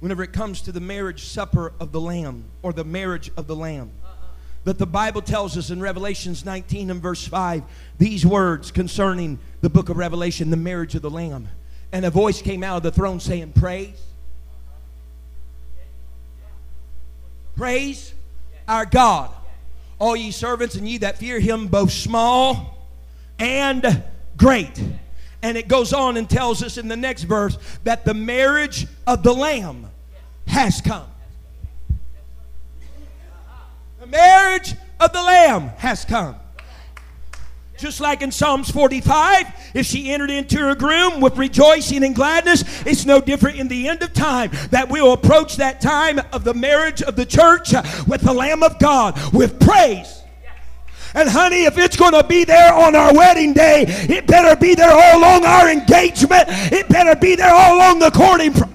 [0.00, 3.56] whenever it comes to the marriage supper of the Lamb or the marriage of the
[3.56, 3.90] Lamb,
[4.64, 7.62] that the Bible tells us in Revelations 19 and verse 5
[7.98, 11.48] these words concerning the book of Revelation, the marriage of the Lamb.
[11.92, 14.00] And a voice came out of the throne saying, Praise.
[17.54, 18.12] Praise
[18.68, 19.30] our God,
[19.98, 22.76] all ye servants and ye that fear him, both small
[23.38, 24.02] and
[24.36, 24.82] great.
[25.42, 29.22] And it goes on and tells us in the next verse that the marriage of
[29.22, 29.86] the Lamb
[30.46, 31.06] has come.
[34.00, 36.36] The marriage of the Lamb has come.
[37.76, 42.64] Just like in Psalms 45, if she entered into her groom with rejoicing and gladness,
[42.86, 46.54] it's no different in the end of time that we'll approach that time of the
[46.54, 47.74] marriage of the church
[48.06, 50.22] with the Lamb of God with praise.
[51.16, 54.74] And honey, if it's going to be there on our wedding day, it better be
[54.74, 56.44] there all along our engagement.
[56.70, 58.52] It better be there all along the courting.
[58.52, 58.68] Pro-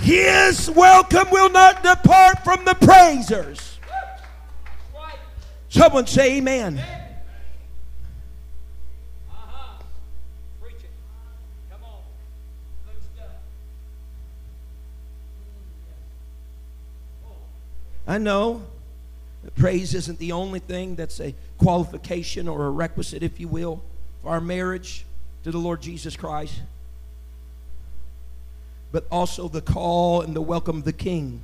[0.00, 3.78] His welcome will not depart from the praisers.
[5.68, 6.82] Someone say amen.
[18.06, 18.62] I know
[19.50, 23.82] praise isn't the only thing that's a qualification or a requisite, if you will,
[24.22, 25.04] for our marriage
[25.42, 26.60] to the Lord Jesus Christ.
[28.92, 31.42] But also the call and the welcome of the King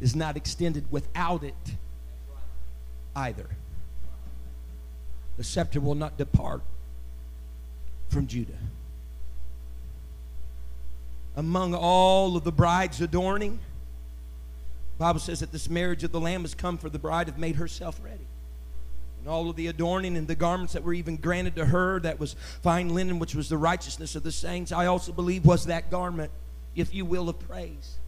[0.00, 1.54] is not extended without it
[3.14, 3.46] either.
[5.36, 6.60] The scepter will not depart
[8.08, 8.52] from Judah.
[11.34, 13.58] Among all of the bride's adorning,
[14.98, 17.56] Bible says that this marriage of the Lamb has come for the bride have made
[17.56, 18.26] herself ready.
[19.20, 22.18] And all of the adorning and the garments that were even granted to her, that
[22.18, 25.90] was fine linen, which was the righteousness of the saints, I also believe was that
[25.90, 26.32] garment,
[26.74, 27.98] if you will, of praise.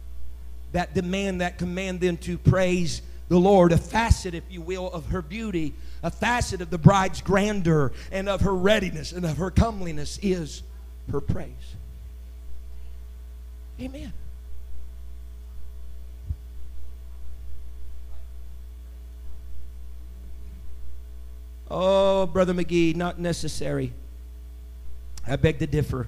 [0.73, 5.07] That demand, that command then to praise the Lord, a facet, if you will, of
[5.07, 9.49] her beauty, a facet of the bride's grandeur and of her readiness and of her
[9.49, 10.63] comeliness is
[11.11, 11.75] her praise.
[13.81, 14.13] Amen.
[21.77, 23.91] Oh, Brother McGee, not necessary.
[25.27, 26.07] I beg to differ.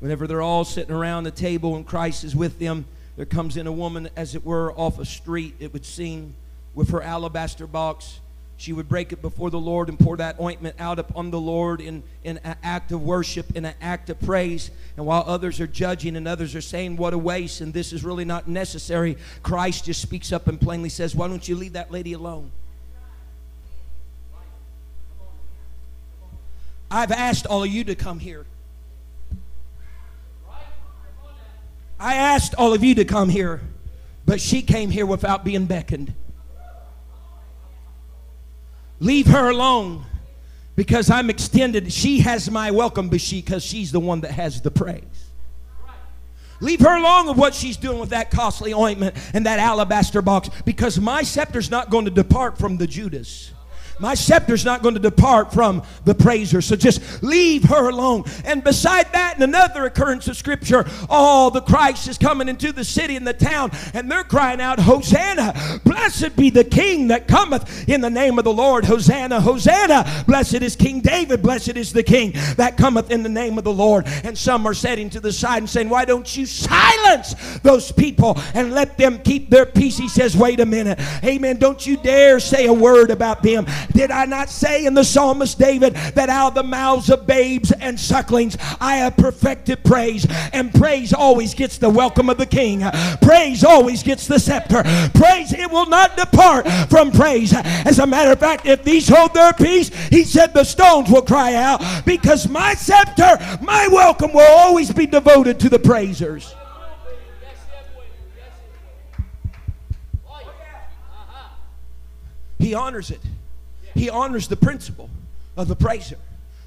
[0.00, 3.68] Whenever they're all sitting around the table and Christ is with them, there comes in
[3.68, 6.34] a woman, as it were, off a street, it would seem,
[6.74, 8.18] with her alabaster box.
[8.56, 11.80] She would break it before the Lord and pour that ointment out upon the Lord
[11.80, 14.72] in, in an act of worship, in an act of praise.
[14.96, 18.02] And while others are judging and others are saying, What a waste, and this is
[18.02, 21.92] really not necessary, Christ just speaks up and plainly says, Why don't you leave that
[21.92, 22.50] lady alone?
[26.90, 28.46] I've asked all of you to come here.
[31.98, 33.62] I asked all of you to come here,
[34.26, 36.14] but she came here without being beckoned.
[39.00, 40.04] Leave her alone
[40.74, 41.92] because I'm extended.
[41.92, 45.02] She has my welcome but she, because she's the one that has the praise.
[46.60, 50.48] Leave her alone of what she's doing with that costly ointment and that alabaster box
[50.64, 53.52] because my scepter's not going to depart from the Judas.
[53.98, 56.60] My scepter's not going to depart from the praiser.
[56.60, 58.24] So just leave her alone.
[58.44, 62.84] And beside that, in another occurrence of Scripture, all the Christ is coming into the
[62.84, 65.80] city and the town, and they're crying out, Hosanna!
[65.84, 68.84] Blessed be the King that cometh in the name of the Lord.
[68.84, 69.40] Hosanna!
[69.40, 70.24] Hosanna!
[70.26, 71.42] Blessed is King David.
[71.42, 74.06] Blessed is the King that cometh in the name of the Lord.
[74.24, 78.38] And some are setting to the side and saying, Why don't you silence those people
[78.54, 79.96] and let them keep their peace?
[79.96, 81.00] He says, Wait a minute.
[81.24, 81.56] Amen.
[81.58, 83.66] Don't you dare say a word about them.
[83.92, 87.72] Did I not say in the psalmist David that out of the mouths of babes
[87.72, 90.26] and sucklings I have perfected praise?
[90.52, 92.82] And praise always gets the welcome of the king.
[93.22, 94.82] Praise always gets the scepter.
[95.14, 97.52] Praise, it will not depart from praise.
[97.54, 101.22] As a matter of fact, if these hold their peace, he said the stones will
[101.22, 106.54] cry out because my scepter, my welcome will always be devoted to the praisers.
[112.58, 113.20] He honors it.
[113.96, 115.08] He honors the principle
[115.56, 116.18] of the praiser.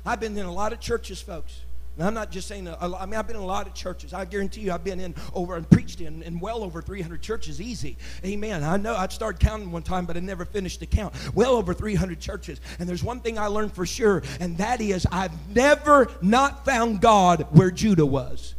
[0.06, 1.62] I've been in a lot of churches, folks.
[1.98, 4.14] And I'm not just saying, I mean, I've been in a lot of churches.
[4.14, 7.62] I guarantee you, I've been in over and preached in, in well over 300 churches,
[7.62, 7.98] easy.
[8.24, 8.64] Amen.
[8.64, 11.14] I know I started counting one time, but I never finished the count.
[11.36, 12.62] Well over 300 churches.
[12.80, 17.02] And there's one thing I learned for sure, and that is I've never not found
[17.02, 18.56] God where Judah was.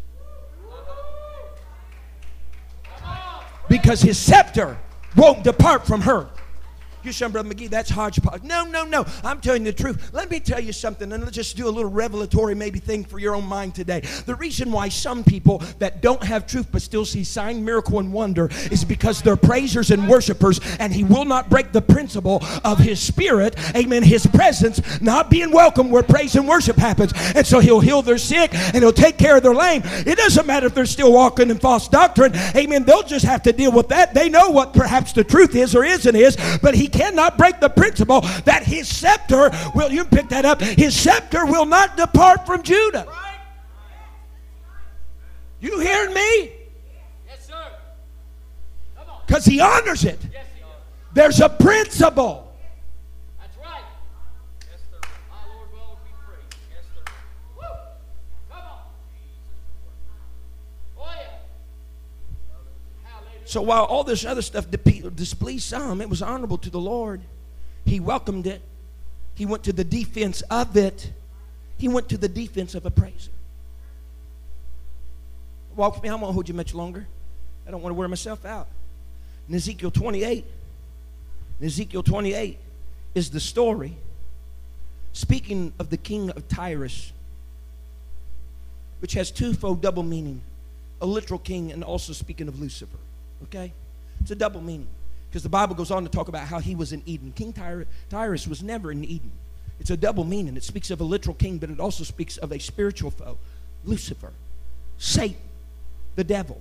[3.68, 4.76] Because his scepter
[5.16, 6.28] won't depart from her.
[7.02, 8.42] You say, Brother McGee, that's hodgepodge.
[8.42, 9.06] No, no, no.
[9.24, 10.10] I'm telling you the truth.
[10.12, 13.18] Let me tell you something, and let's just do a little revelatory maybe thing for
[13.18, 14.00] your own mind today.
[14.26, 18.12] The reason why some people that don't have truth but still see sign, miracle, and
[18.12, 22.78] wonder is because they're praisers and worshipers, and He will not break the principle of
[22.78, 27.12] His Spirit, amen, His presence not being welcome where praise and worship happens.
[27.34, 29.82] And so He'll heal their sick and He'll take care of their lame.
[29.84, 32.84] It doesn't matter if they're still walking in false doctrine, amen.
[32.84, 34.12] They'll just have to deal with that.
[34.12, 37.70] They know what perhaps the truth is or isn't is, but He cannot break the
[37.70, 42.62] principle that His scepter will, you pick that up, His scepter will not depart from
[42.62, 43.06] Judah.
[45.60, 46.52] You hearing me?
[47.28, 47.54] Yes, sir.
[48.96, 49.20] Come on.
[49.26, 50.18] Because He honors it.
[50.32, 50.68] Yes, he does.
[51.12, 52.49] There's a principle.
[63.50, 67.20] So while all this other stuff displeased some, it was honorable to the Lord.
[67.84, 68.62] He welcomed it.
[69.34, 71.10] He went to the defense of it.
[71.76, 73.32] He went to the defense of a praiser.
[75.74, 76.10] Walk with me.
[76.10, 77.08] I won't hold you much longer.
[77.66, 78.68] I don't want to wear myself out.
[79.48, 80.44] In Ezekiel 28,
[81.58, 82.56] in Ezekiel 28
[83.16, 83.96] is the story
[85.12, 87.12] speaking of the king of Tyrus,
[89.00, 90.40] which has twofold double meaning
[91.00, 92.96] a literal king and also speaking of Lucifer.
[93.44, 93.72] Okay?
[94.20, 94.88] It's a double meaning
[95.28, 97.32] because the Bible goes on to talk about how he was in Eden.
[97.32, 99.30] King Tyr- Tyrus was never in Eden.
[99.78, 100.56] It's a double meaning.
[100.56, 103.38] It speaks of a literal king, but it also speaks of a spiritual foe,
[103.84, 104.32] Lucifer,
[104.98, 105.40] Satan,
[106.16, 106.60] the devil.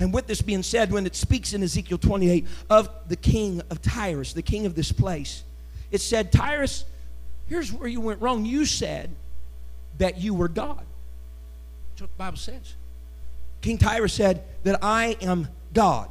[0.00, 3.80] And with this being said, when it speaks in Ezekiel 28 of the king of
[3.80, 5.44] Tyrus, the king of this place,
[5.90, 6.84] it said, Tyrus,
[7.46, 8.44] here's where you went wrong.
[8.44, 9.10] You said
[9.98, 10.84] that you were God.
[11.90, 12.74] That's what the Bible says.
[13.60, 16.08] King Tyrus said that I am God.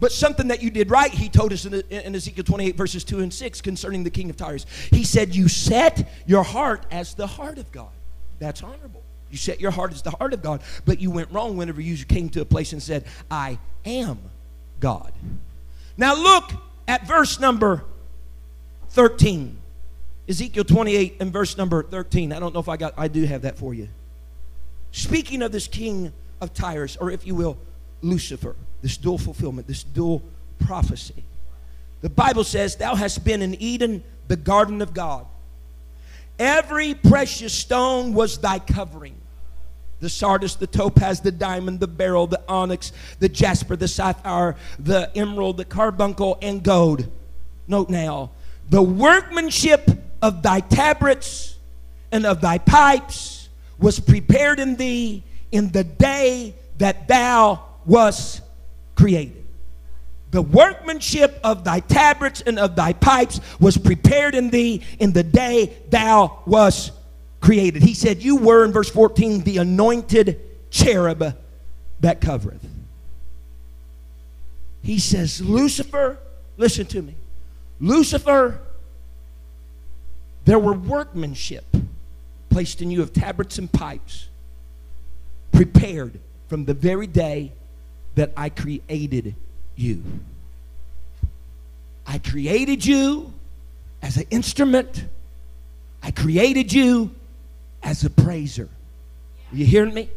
[0.00, 3.20] But something that you did right, he told us in, in Ezekiel 28, verses 2
[3.20, 4.66] and 6, concerning the king of Tyrus.
[4.90, 7.90] He said, You set your heart as the heart of God.
[8.38, 9.02] That's honorable.
[9.30, 11.96] You set your heart as the heart of God, but you went wrong whenever you
[12.04, 14.18] came to a place and said, I am
[14.80, 15.12] God.
[15.96, 16.50] Now look
[16.86, 17.84] at verse number
[18.90, 19.56] 13.
[20.28, 22.32] Ezekiel 28 and verse number 13.
[22.32, 23.88] I don't know if I got I do have that for you.
[24.92, 27.58] Speaking of this king of Tyrus, or if you will,
[28.04, 30.22] Lucifer, this dual fulfillment, this dual
[30.58, 31.24] prophecy.
[32.02, 35.26] The Bible says, Thou hast been in Eden, the garden of God.
[36.38, 39.16] Every precious stone was thy covering
[40.00, 45.10] the sardius, the topaz, the diamond, the beryl, the onyx, the jasper, the sapphire, the
[45.16, 47.08] emerald, the carbuncle, and gold.
[47.66, 48.30] Note now,
[48.68, 49.88] the workmanship
[50.20, 51.56] of thy tabrets
[52.12, 53.48] and of thy pipes
[53.78, 58.42] was prepared in thee in the day that thou wast
[58.94, 59.44] created.
[60.30, 65.22] The workmanship of thy tabrets and of thy pipes was prepared in thee in the
[65.22, 66.90] day thou was
[67.40, 67.82] created.
[67.82, 71.36] He said, You were, in verse 14, the anointed cherub
[72.00, 72.66] that covereth.
[74.82, 76.18] He says, Lucifer,
[76.56, 77.14] listen to me.
[77.80, 78.60] Lucifer,
[80.44, 81.64] there were workmanship
[82.50, 84.28] placed in you of tabrets and pipes,
[85.52, 87.52] prepared from the very day
[88.14, 89.34] that I created
[89.76, 90.02] you.
[92.06, 93.32] I created you
[94.02, 95.04] as an instrument.
[96.02, 97.10] I created you
[97.82, 98.68] as a praiser.
[99.52, 100.10] Are you hearing me?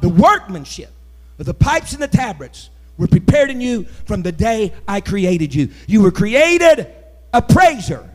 [0.00, 0.90] The workmanship
[1.38, 5.54] of the pipes and the tabrets were prepared in you from the day I created
[5.54, 5.70] you.
[5.86, 6.86] You were created
[7.32, 8.08] a praiser.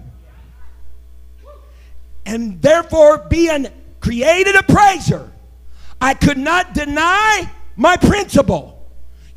[2.26, 3.68] And therefore, being
[4.00, 5.30] created a praiser,
[6.00, 8.79] I could not deny my principle.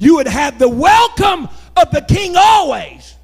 [0.02, 3.14] You would have the welcome of the king always.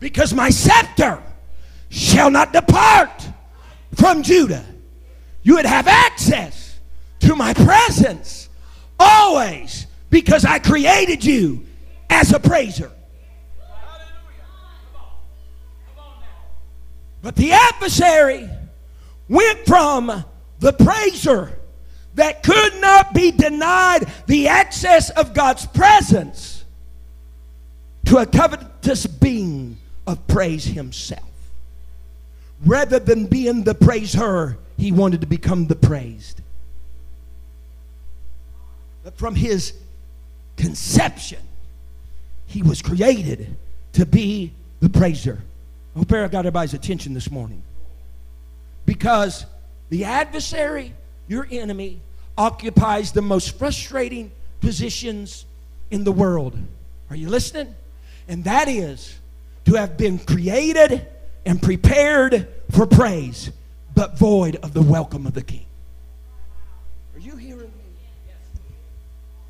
[0.00, 1.22] Because my scepter
[1.90, 3.28] shall not depart
[3.94, 4.64] from Judah.
[5.42, 6.80] You would have access
[7.20, 8.48] to my presence
[8.98, 11.66] always because I created you
[12.08, 12.90] as a praiser.
[17.20, 18.48] But the adversary
[19.28, 20.24] went from
[20.60, 21.58] the praiser
[22.14, 26.64] that could not be denied the access of God's presence
[28.06, 31.22] to a covetous being of praise himself.
[32.64, 36.40] Rather than being the praiser, he wanted to become the praised.
[39.02, 39.74] But from his
[40.56, 41.40] conception,
[42.46, 43.54] he was created
[43.92, 45.42] to be the praiser.
[45.94, 47.62] I hope I got everybody's attention this morning.
[48.86, 49.46] Because
[49.90, 50.94] the adversary,
[51.28, 52.00] your enemy,
[52.36, 55.46] occupies the most frustrating positions
[55.90, 56.56] in the world.
[57.10, 57.74] Are you listening?
[58.28, 59.18] And that is
[59.66, 61.06] to have been created
[61.46, 63.50] and prepared for praise,
[63.94, 65.66] but void of the welcome of the king.
[67.14, 68.02] Are you hearing me?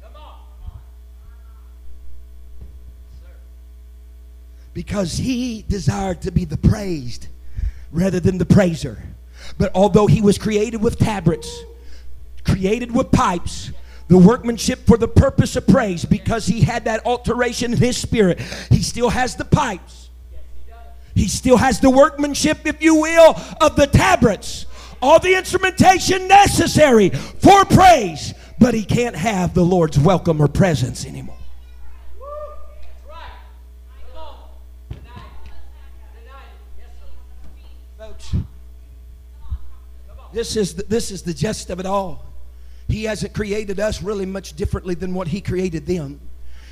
[0.02, 0.40] Come on.
[4.74, 7.28] because he desired to be the praised
[7.92, 9.00] rather than the praiser.
[9.58, 11.64] But although he was created with tabrets,
[12.44, 13.70] created with pipes,
[14.08, 18.40] the workmanship for the purpose of praise, because he had that alteration in his spirit,
[18.70, 20.10] he still has the pipes.
[21.14, 24.66] He still has the workmanship, if you will, of the tabrets.
[25.00, 31.06] All the instrumentation necessary for praise, but he can't have the Lord's welcome or presence
[31.06, 31.36] anymore.
[32.18, 33.16] That's right.
[34.12, 34.36] Come on.
[34.88, 35.30] Tonight.
[36.18, 36.50] Tonight.
[36.78, 37.08] Yes, sir.
[37.98, 38.34] Folks,
[40.34, 42.24] this is the, this is the gist of it all.
[42.88, 46.20] He hasn't created us really much differently than what he created them.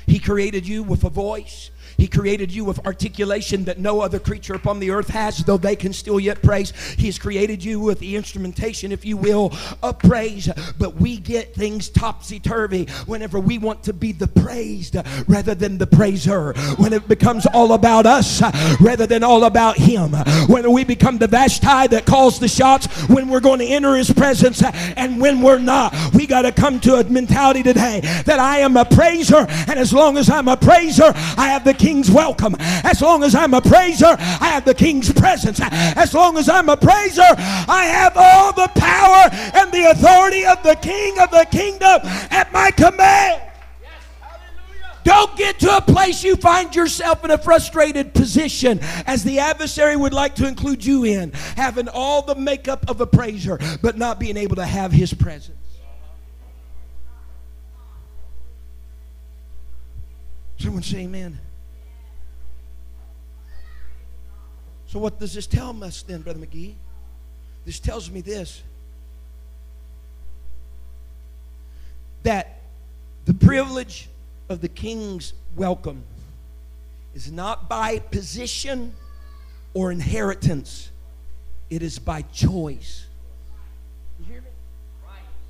[0.05, 1.71] He created you with a voice.
[1.97, 5.75] He created you with articulation that no other creature upon the earth has, though they
[5.75, 6.71] can still yet praise.
[6.97, 10.49] He has created you with the instrumentation, if you will, of praise.
[10.77, 14.95] But we get things topsy turvy whenever we want to be the praised
[15.27, 16.53] rather than the praiser.
[16.77, 18.41] When it becomes all about us
[18.79, 20.11] rather than all about Him.
[20.47, 24.11] When we become the Vashti that calls the shots when we're going to enter His
[24.11, 25.93] presence and when we're not.
[26.13, 29.93] We got to come to a mentality today that I am a praiser, and as
[29.93, 32.55] long as I'm a praiser, I have the king's welcome.
[32.59, 35.59] As long as I'm a praiser, I have the king's presence.
[35.61, 39.29] As long as I'm a praiser, I have all the power
[39.61, 41.99] and the authority of the king of the kingdom
[42.31, 43.41] at my command.
[45.03, 49.97] Don't get to a place you find yourself in a frustrated position as the adversary
[49.97, 54.17] would like to include you in, having all the makeup of a praiser, but not
[54.17, 55.57] being able to have his presence.
[60.57, 61.37] Someone say amen.
[64.93, 66.75] So, what does this tell us then, Brother McGee?
[67.65, 68.61] This tells me this
[72.21, 72.61] that
[73.25, 74.07] the privilege
[74.49, 76.03] of the king's welcome
[77.15, 78.93] is not by position
[79.73, 80.91] or inheritance,
[81.71, 83.07] it is by choice.
[84.19, 84.47] You hear me?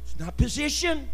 [0.05, 1.09] It's not position.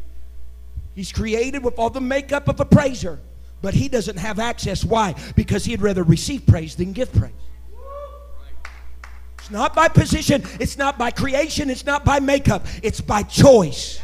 [0.94, 3.18] He's created with all the makeup of a praiser,
[3.64, 4.86] but he doesn't have access.
[4.86, 5.16] Why?
[5.36, 7.34] Because he'd rather receive praise than give praise.
[9.50, 14.02] Not by position, it's not by creation, it's not by makeup, it's by choice.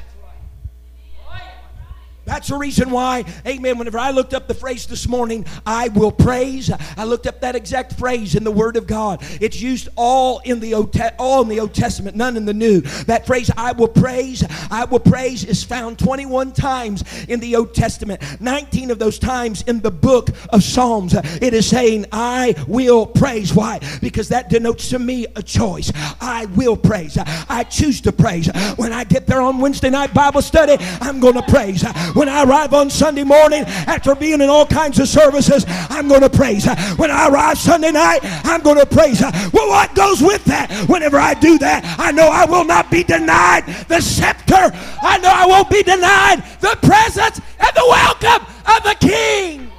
[2.25, 6.11] That's the reason why, amen, whenever I looked up the phrase this morning, I will
[6.11, 9.23] praise, I looked up that exact phrase in the Word of God.
[9.39, 12.81] It's used all in the Old, all in the Old Testament, none in the New.
[12.81, 17.75] That phrase, I will praise, I will praise, is found 21 times in the Old
[17.75, 18.21] Testament.
[18.41, 21.13] 19 of those times in the book of Psalms.
[21.13, 23.53] It is saying, I will praise.
[23.53, 23.79] Why?
[24.01, 25.91] Because that denotes to me a choice.
[26.19, 27.17] I will praise.
[27.17, 28.49] I choose to praise.
[28.77, 31.83] When I get there on Wednesday night Bible study, I'm going to praise.
[32.15, 36.21] When I arrive on Sunday morning after being in all kinds of services, I'm going
[36.21, 36.63] to praise.
[36.63, 36.75] Her.
[36.95, 39.19] When I arrive Sunday night, I'm going to praise.
[39.19, 39.31] Her.
[39.51, 40.71] Well, what goes with that?
[40.87, 44.71] Whenever I do that, I know I will not be denied the scepter.
[45.03, 49.69] I know I won't be denied the presence and the welcome of the King.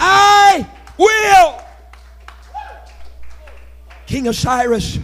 [0.00, 1.62] I will.
[4.06, 4.98] King of Tyrus.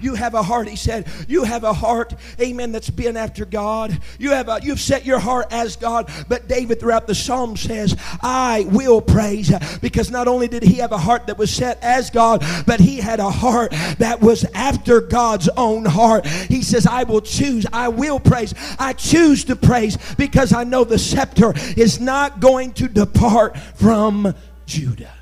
[0.00, 1.06] You have a heart, he said.
[1.28, 3.98] You have a heart, amen, that's been after God.
[4.18, 6.10] You have a, you've set your heart as God.
[6.28, 9.52] But David throughout the psalm says, I will praise.
[9.80, 12.98] Because not only did he have a heart that was set as God, but he
[12.98, 16.26] had a heart that was after God's own heart.
[16.26, 18.54] He says, I will choose, I will praise.
[18.78, 24.34] I choose to praise because I know the scepter is not going to depart from
[24.66, 25.12] Judah.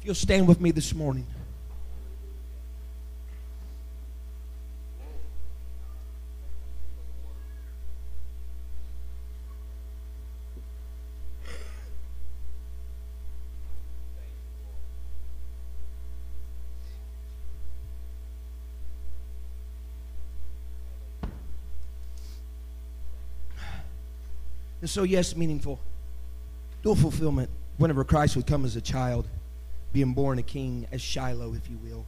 [0.00, 1.26] If you'll stand with me this morning.
[24.84, 25.80] And so, yes, meaningful.
[26.82, 27.48] Dual fulfillment.
[27.78, 29.26] Whenever Christ would come as a child,
[29.94, 32.04] being born a king as Shiloh, if you will.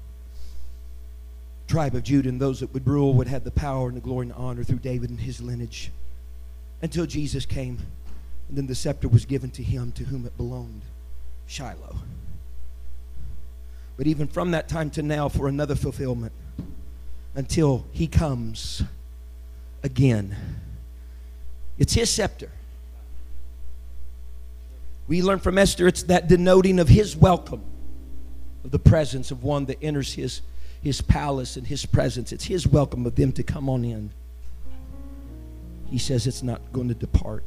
[1.69, 4.25] Tribe of Judah and those that would rule would have the power and the glory
[4.27, 5.91] and the honor through David and his lineage.
[6.83, 7.79] Until Jesus came,
[8.51, 10.83] and then the scepter was given to him to whom it belonged
[11.47, 11.97] Shiloh.
[13.97, 16.35] But even from that time to now, for another fulfillment,
[17.35, 18.83] until he comes
[19.83, 20.37] again.
[21.79, 22.51] It's his scepter.
[25.09, 27.63] We learn from Esther it's that denoting of his welcome,
[28.65, 30.43] of the presence of one that enters his,
[30.83, 32.33] his palace and his presence.
[32.33, 34.11] It's his welcome of them to come on in.
[35.89, 37.45] He says it's not going to depart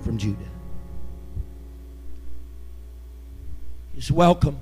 [0.00, 0.38] from Judah.
[3.94, 4.60] His welcome.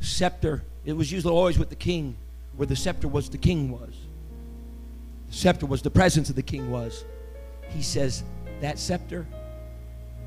[0.00, 0.62] Scepter.
[0.86, 2.16] It was usually always with the king,
[2.56, 3.94] where the scepter was, the king was.
[5.28, 7.04] The scepter was the presence of the king was.
[7.68, 8.22] He says
[8.60, 9.26] that scepter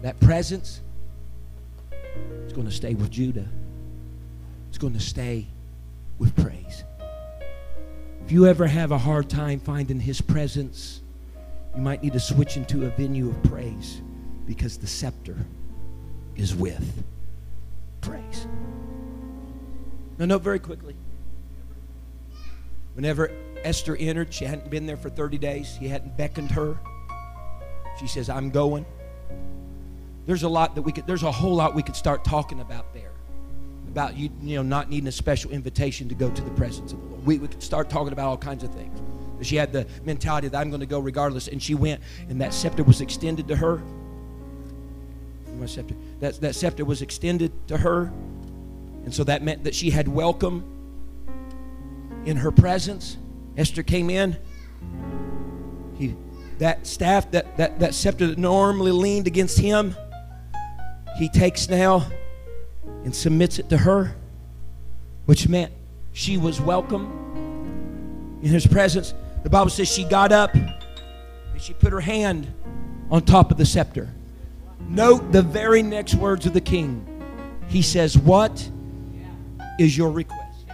[0.02, 0.82] that presence
[2.46, 3.48] is going to stay with Judah.
[4.70, 5.48] It's going to stay
[6.18, 6.84] with praise.
[8.26, 11.02] If you ever have a hard time finding his presence,
[11.76, 14.02] you might need to switch into a venue of praise
[14.46, 15.38] because the scepter
[16.36, 17.04] is with
[18.02, 18.48] praise.
[20.18, 20.96] Now, note very quickly.
[22.94, 23.32] Whenever
[23.64, 25.76] Esther entered, she hadn't been there for 30 days.
[25.78, 26.78] He hadn't beckoned her.
[28.00, 28.86] She says, I'm going.
[30.26, 32.94] There's a lot that we could, there's a whole lot we could start talking about
[32.94, 33.12] there.
[33.90, 37.02] About you, you know, not needing a special invitation to go to the presence of
[37.02, 37.26] the Lord.
[37.26, 39.00] We, we could start talking about all kinds of things.
[39.42, 42.54] She had the mentality that I'm going to go regardless, and she went, and that
[42.54, 43.82] scepter was extended to her.
[45.60, 45.96] My scepter.
[46.20, 48.12] That, that scepter was extended to her,
[49.04, 50.64] and so that meant that she had welcome
[52.26, 53.18] in her presence.
[53.58, 54.38] Esther came in.
[55.98, 56.16] He,
[56.60, 59.96] that staff, that, that, that scepter that normally leaned against him,
[61.22, 62.04] he takes now
[63.04, 64.16] and submits it to her,
[65.28, 65.72] which meant
[66.14, 69.14] she was welcome in his presence.
[69.44, 70.74] The Bible says she got up and
[71.60, 72.52] she put her hand
[73.12, 74.10] on top of the scepter.
[74.88, 77.06] Note the very next words of the king.
[77.68, 78.68] He says, What
[79.78, 80.66] is your request?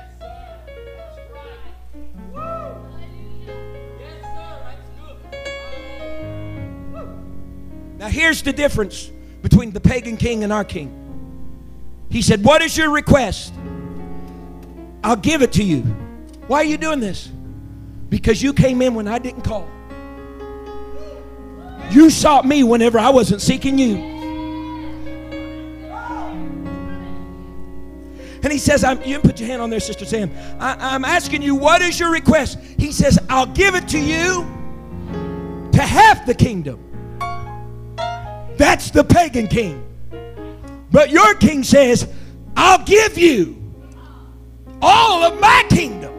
[7.98, 9.12] Now, here's the difference
[9.48, 10.92] between the pagan king and our king.
[12.10, 13.54] He said, What is your request?
[15.06, 15.84] I'll give it to you.
[16.48, 17.32] Why are you doing this?
[18.10, 19.66] Because you came in when I didn't call.
[21.92, 23.96] You sought me whenever I wasn't seeking you.
[28.44, 30.30] And he says, I'm, You put your hand on there, Sister Sam.
[30.60, 32.60] I, I'm asking you, what is your request?
[32.78, 34.46] He says, I'll give it to you
[35.72, 36.87] to half the kingdom.
[38.58, 39.84] That's the pagan king.
[40.92, 42.08] But your king says,
[42.56, 43.56] I'll give you
[44.82, 46.14] all of my kingdom.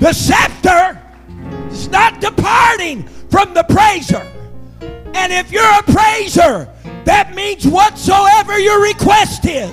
[0.00, 1.00] The scepter
[1.70, 4.26] is not departing from the praiser.
[5.14, 6.68] And if you're a praiser,
[7.04, 9.72] that means whatsoever your request is.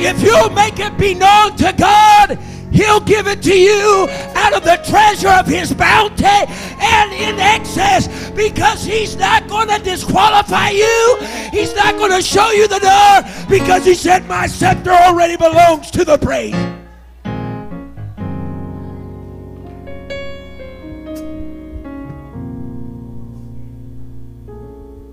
[0.00, 2.38] If you'll make it be known to God,
[2.72, 8.30] He'll give it to you out of the treasure of His bounty and in excess
[8.30, 11.18] because He's not going to disqualify you.
[11.50, 15.90] He's not going to show you the door because He said, My scepter already belongs
[15.92, 16.54] to the praise.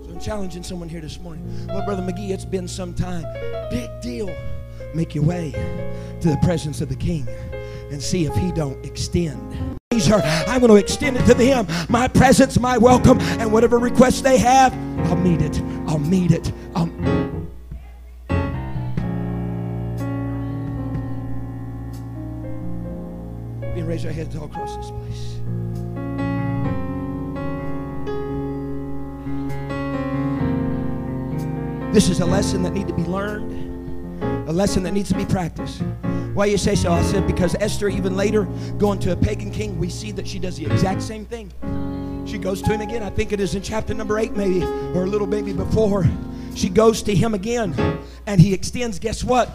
[0.04, 1.66] So I'm challenging someone here this morning.
[1.68, 3.24] Well, Brother McGee, it's been some time.
[3.70, 4.28] Big deal.
[4.94, 5.52] Make your way
[6.20, 7.28] to the presence of the King
[7.90, 9.76] and see if he don't extend.
[9.92, 11.66] I'm going to extend it to them.
[11.88, 14.72] My presence, my welcome, and whatever requests they have,
[15.06, 15.60] I'll meet it.
[15.86, 16.52] I'll meet it.
[16.74, 16.86] I'll...
[23.74, 25.40] Being raise our heads all across this place.
[31.94, 33.65] This is a lesson that needs to be learned,
[34.46, 35.82] a lesson that needs to be practiced.
[36.34, 36.92] Why you say so?
[36.92, 38.44] I said because Esther, even later,
[38.78, 41.52] going to a pagan king, we see that she does the exact same thing.
[42.26, 43.02] She goes to him again.
[43.02, 46.04] I think it is in chapter number eight, maybe, or a little maybe before.
[46.54, 47.74] She goes to him again,
[48.26, 49.54] and he extends, guess what?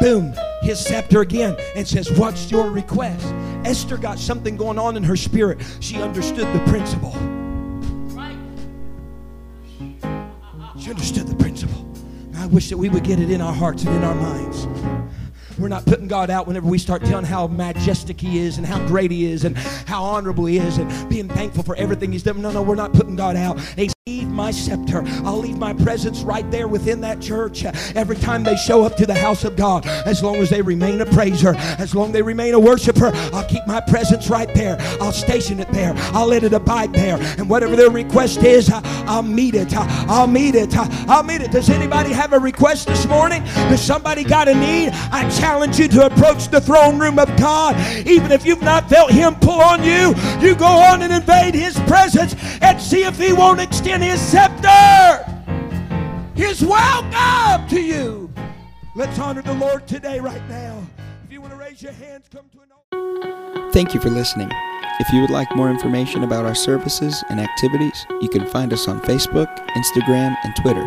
[0.00, 3.26] Boom, his scepter again, and says, What's your request?
[3.64, 5.58] Esther got something going on in her spirit.
[5.80, 7.12] She understood the principle.
[12.44, 14.66] I wish that we would get it in our hearts and in our minds.
[15.58, 18.86] We're not putting God out whenever we start telling how majestic He is and how
[18.86, 22.42] great He is and how honorable He is and being thankful for everything He's done.
[22.42, 23.58] No, no, we're not putting God out.
[23.60, 23.94] He's
[24.34, 25.02] my scepter.
[25.24, 27.64] I'll leave my presence right there within that church
[27.94, 29.86] every time they show up to the house of God.
[29.86, 33.48] As long as they remain a praiser, as long as they remain a worshiper, I'll
[33.48, 34.76] keep my presence right there.
[35.00, 35.94] I'll station it there.
[36.12, 37.16] I'll let it abide there.
[37.38, 39.72] And whatever their request is, I'll meet it.
[39.74, 40.74] I'll meet it.
[40.76, 41.50] I'll meet it.
[41.50, 43.42] Does anybody have a request this morning?
[43.44, 44.90] Does somebody got a need?
[45.12, 47.76] I challenge you to approach the throne room of God.
[48.06, 51.78] Even if you've not felt Him pull on you, you go on and invade His
[51.80, 55.24] presence and see if He won't extend His scepter.
[56.34, 58.32] His welcome to you.
[58.96, 60.82] Let's honor the Lord today, right now.
[61.24, 64.50] If you want to raise your hands, come to an Thank you for listening.
[65.00, 68.86] If you would like more information about our services and activities, you can find us
[68.86, 70.86] on Facebook, Instagram, and Twitter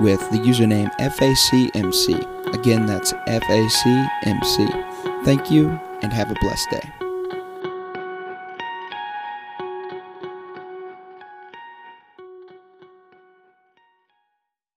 [0.00, 2.54] with the username FACMC.
[2.54, 5.24] Again, that's FACMC.
[5.24, 5.70] Thank you
[6.02, 6.99] and have a blessed day.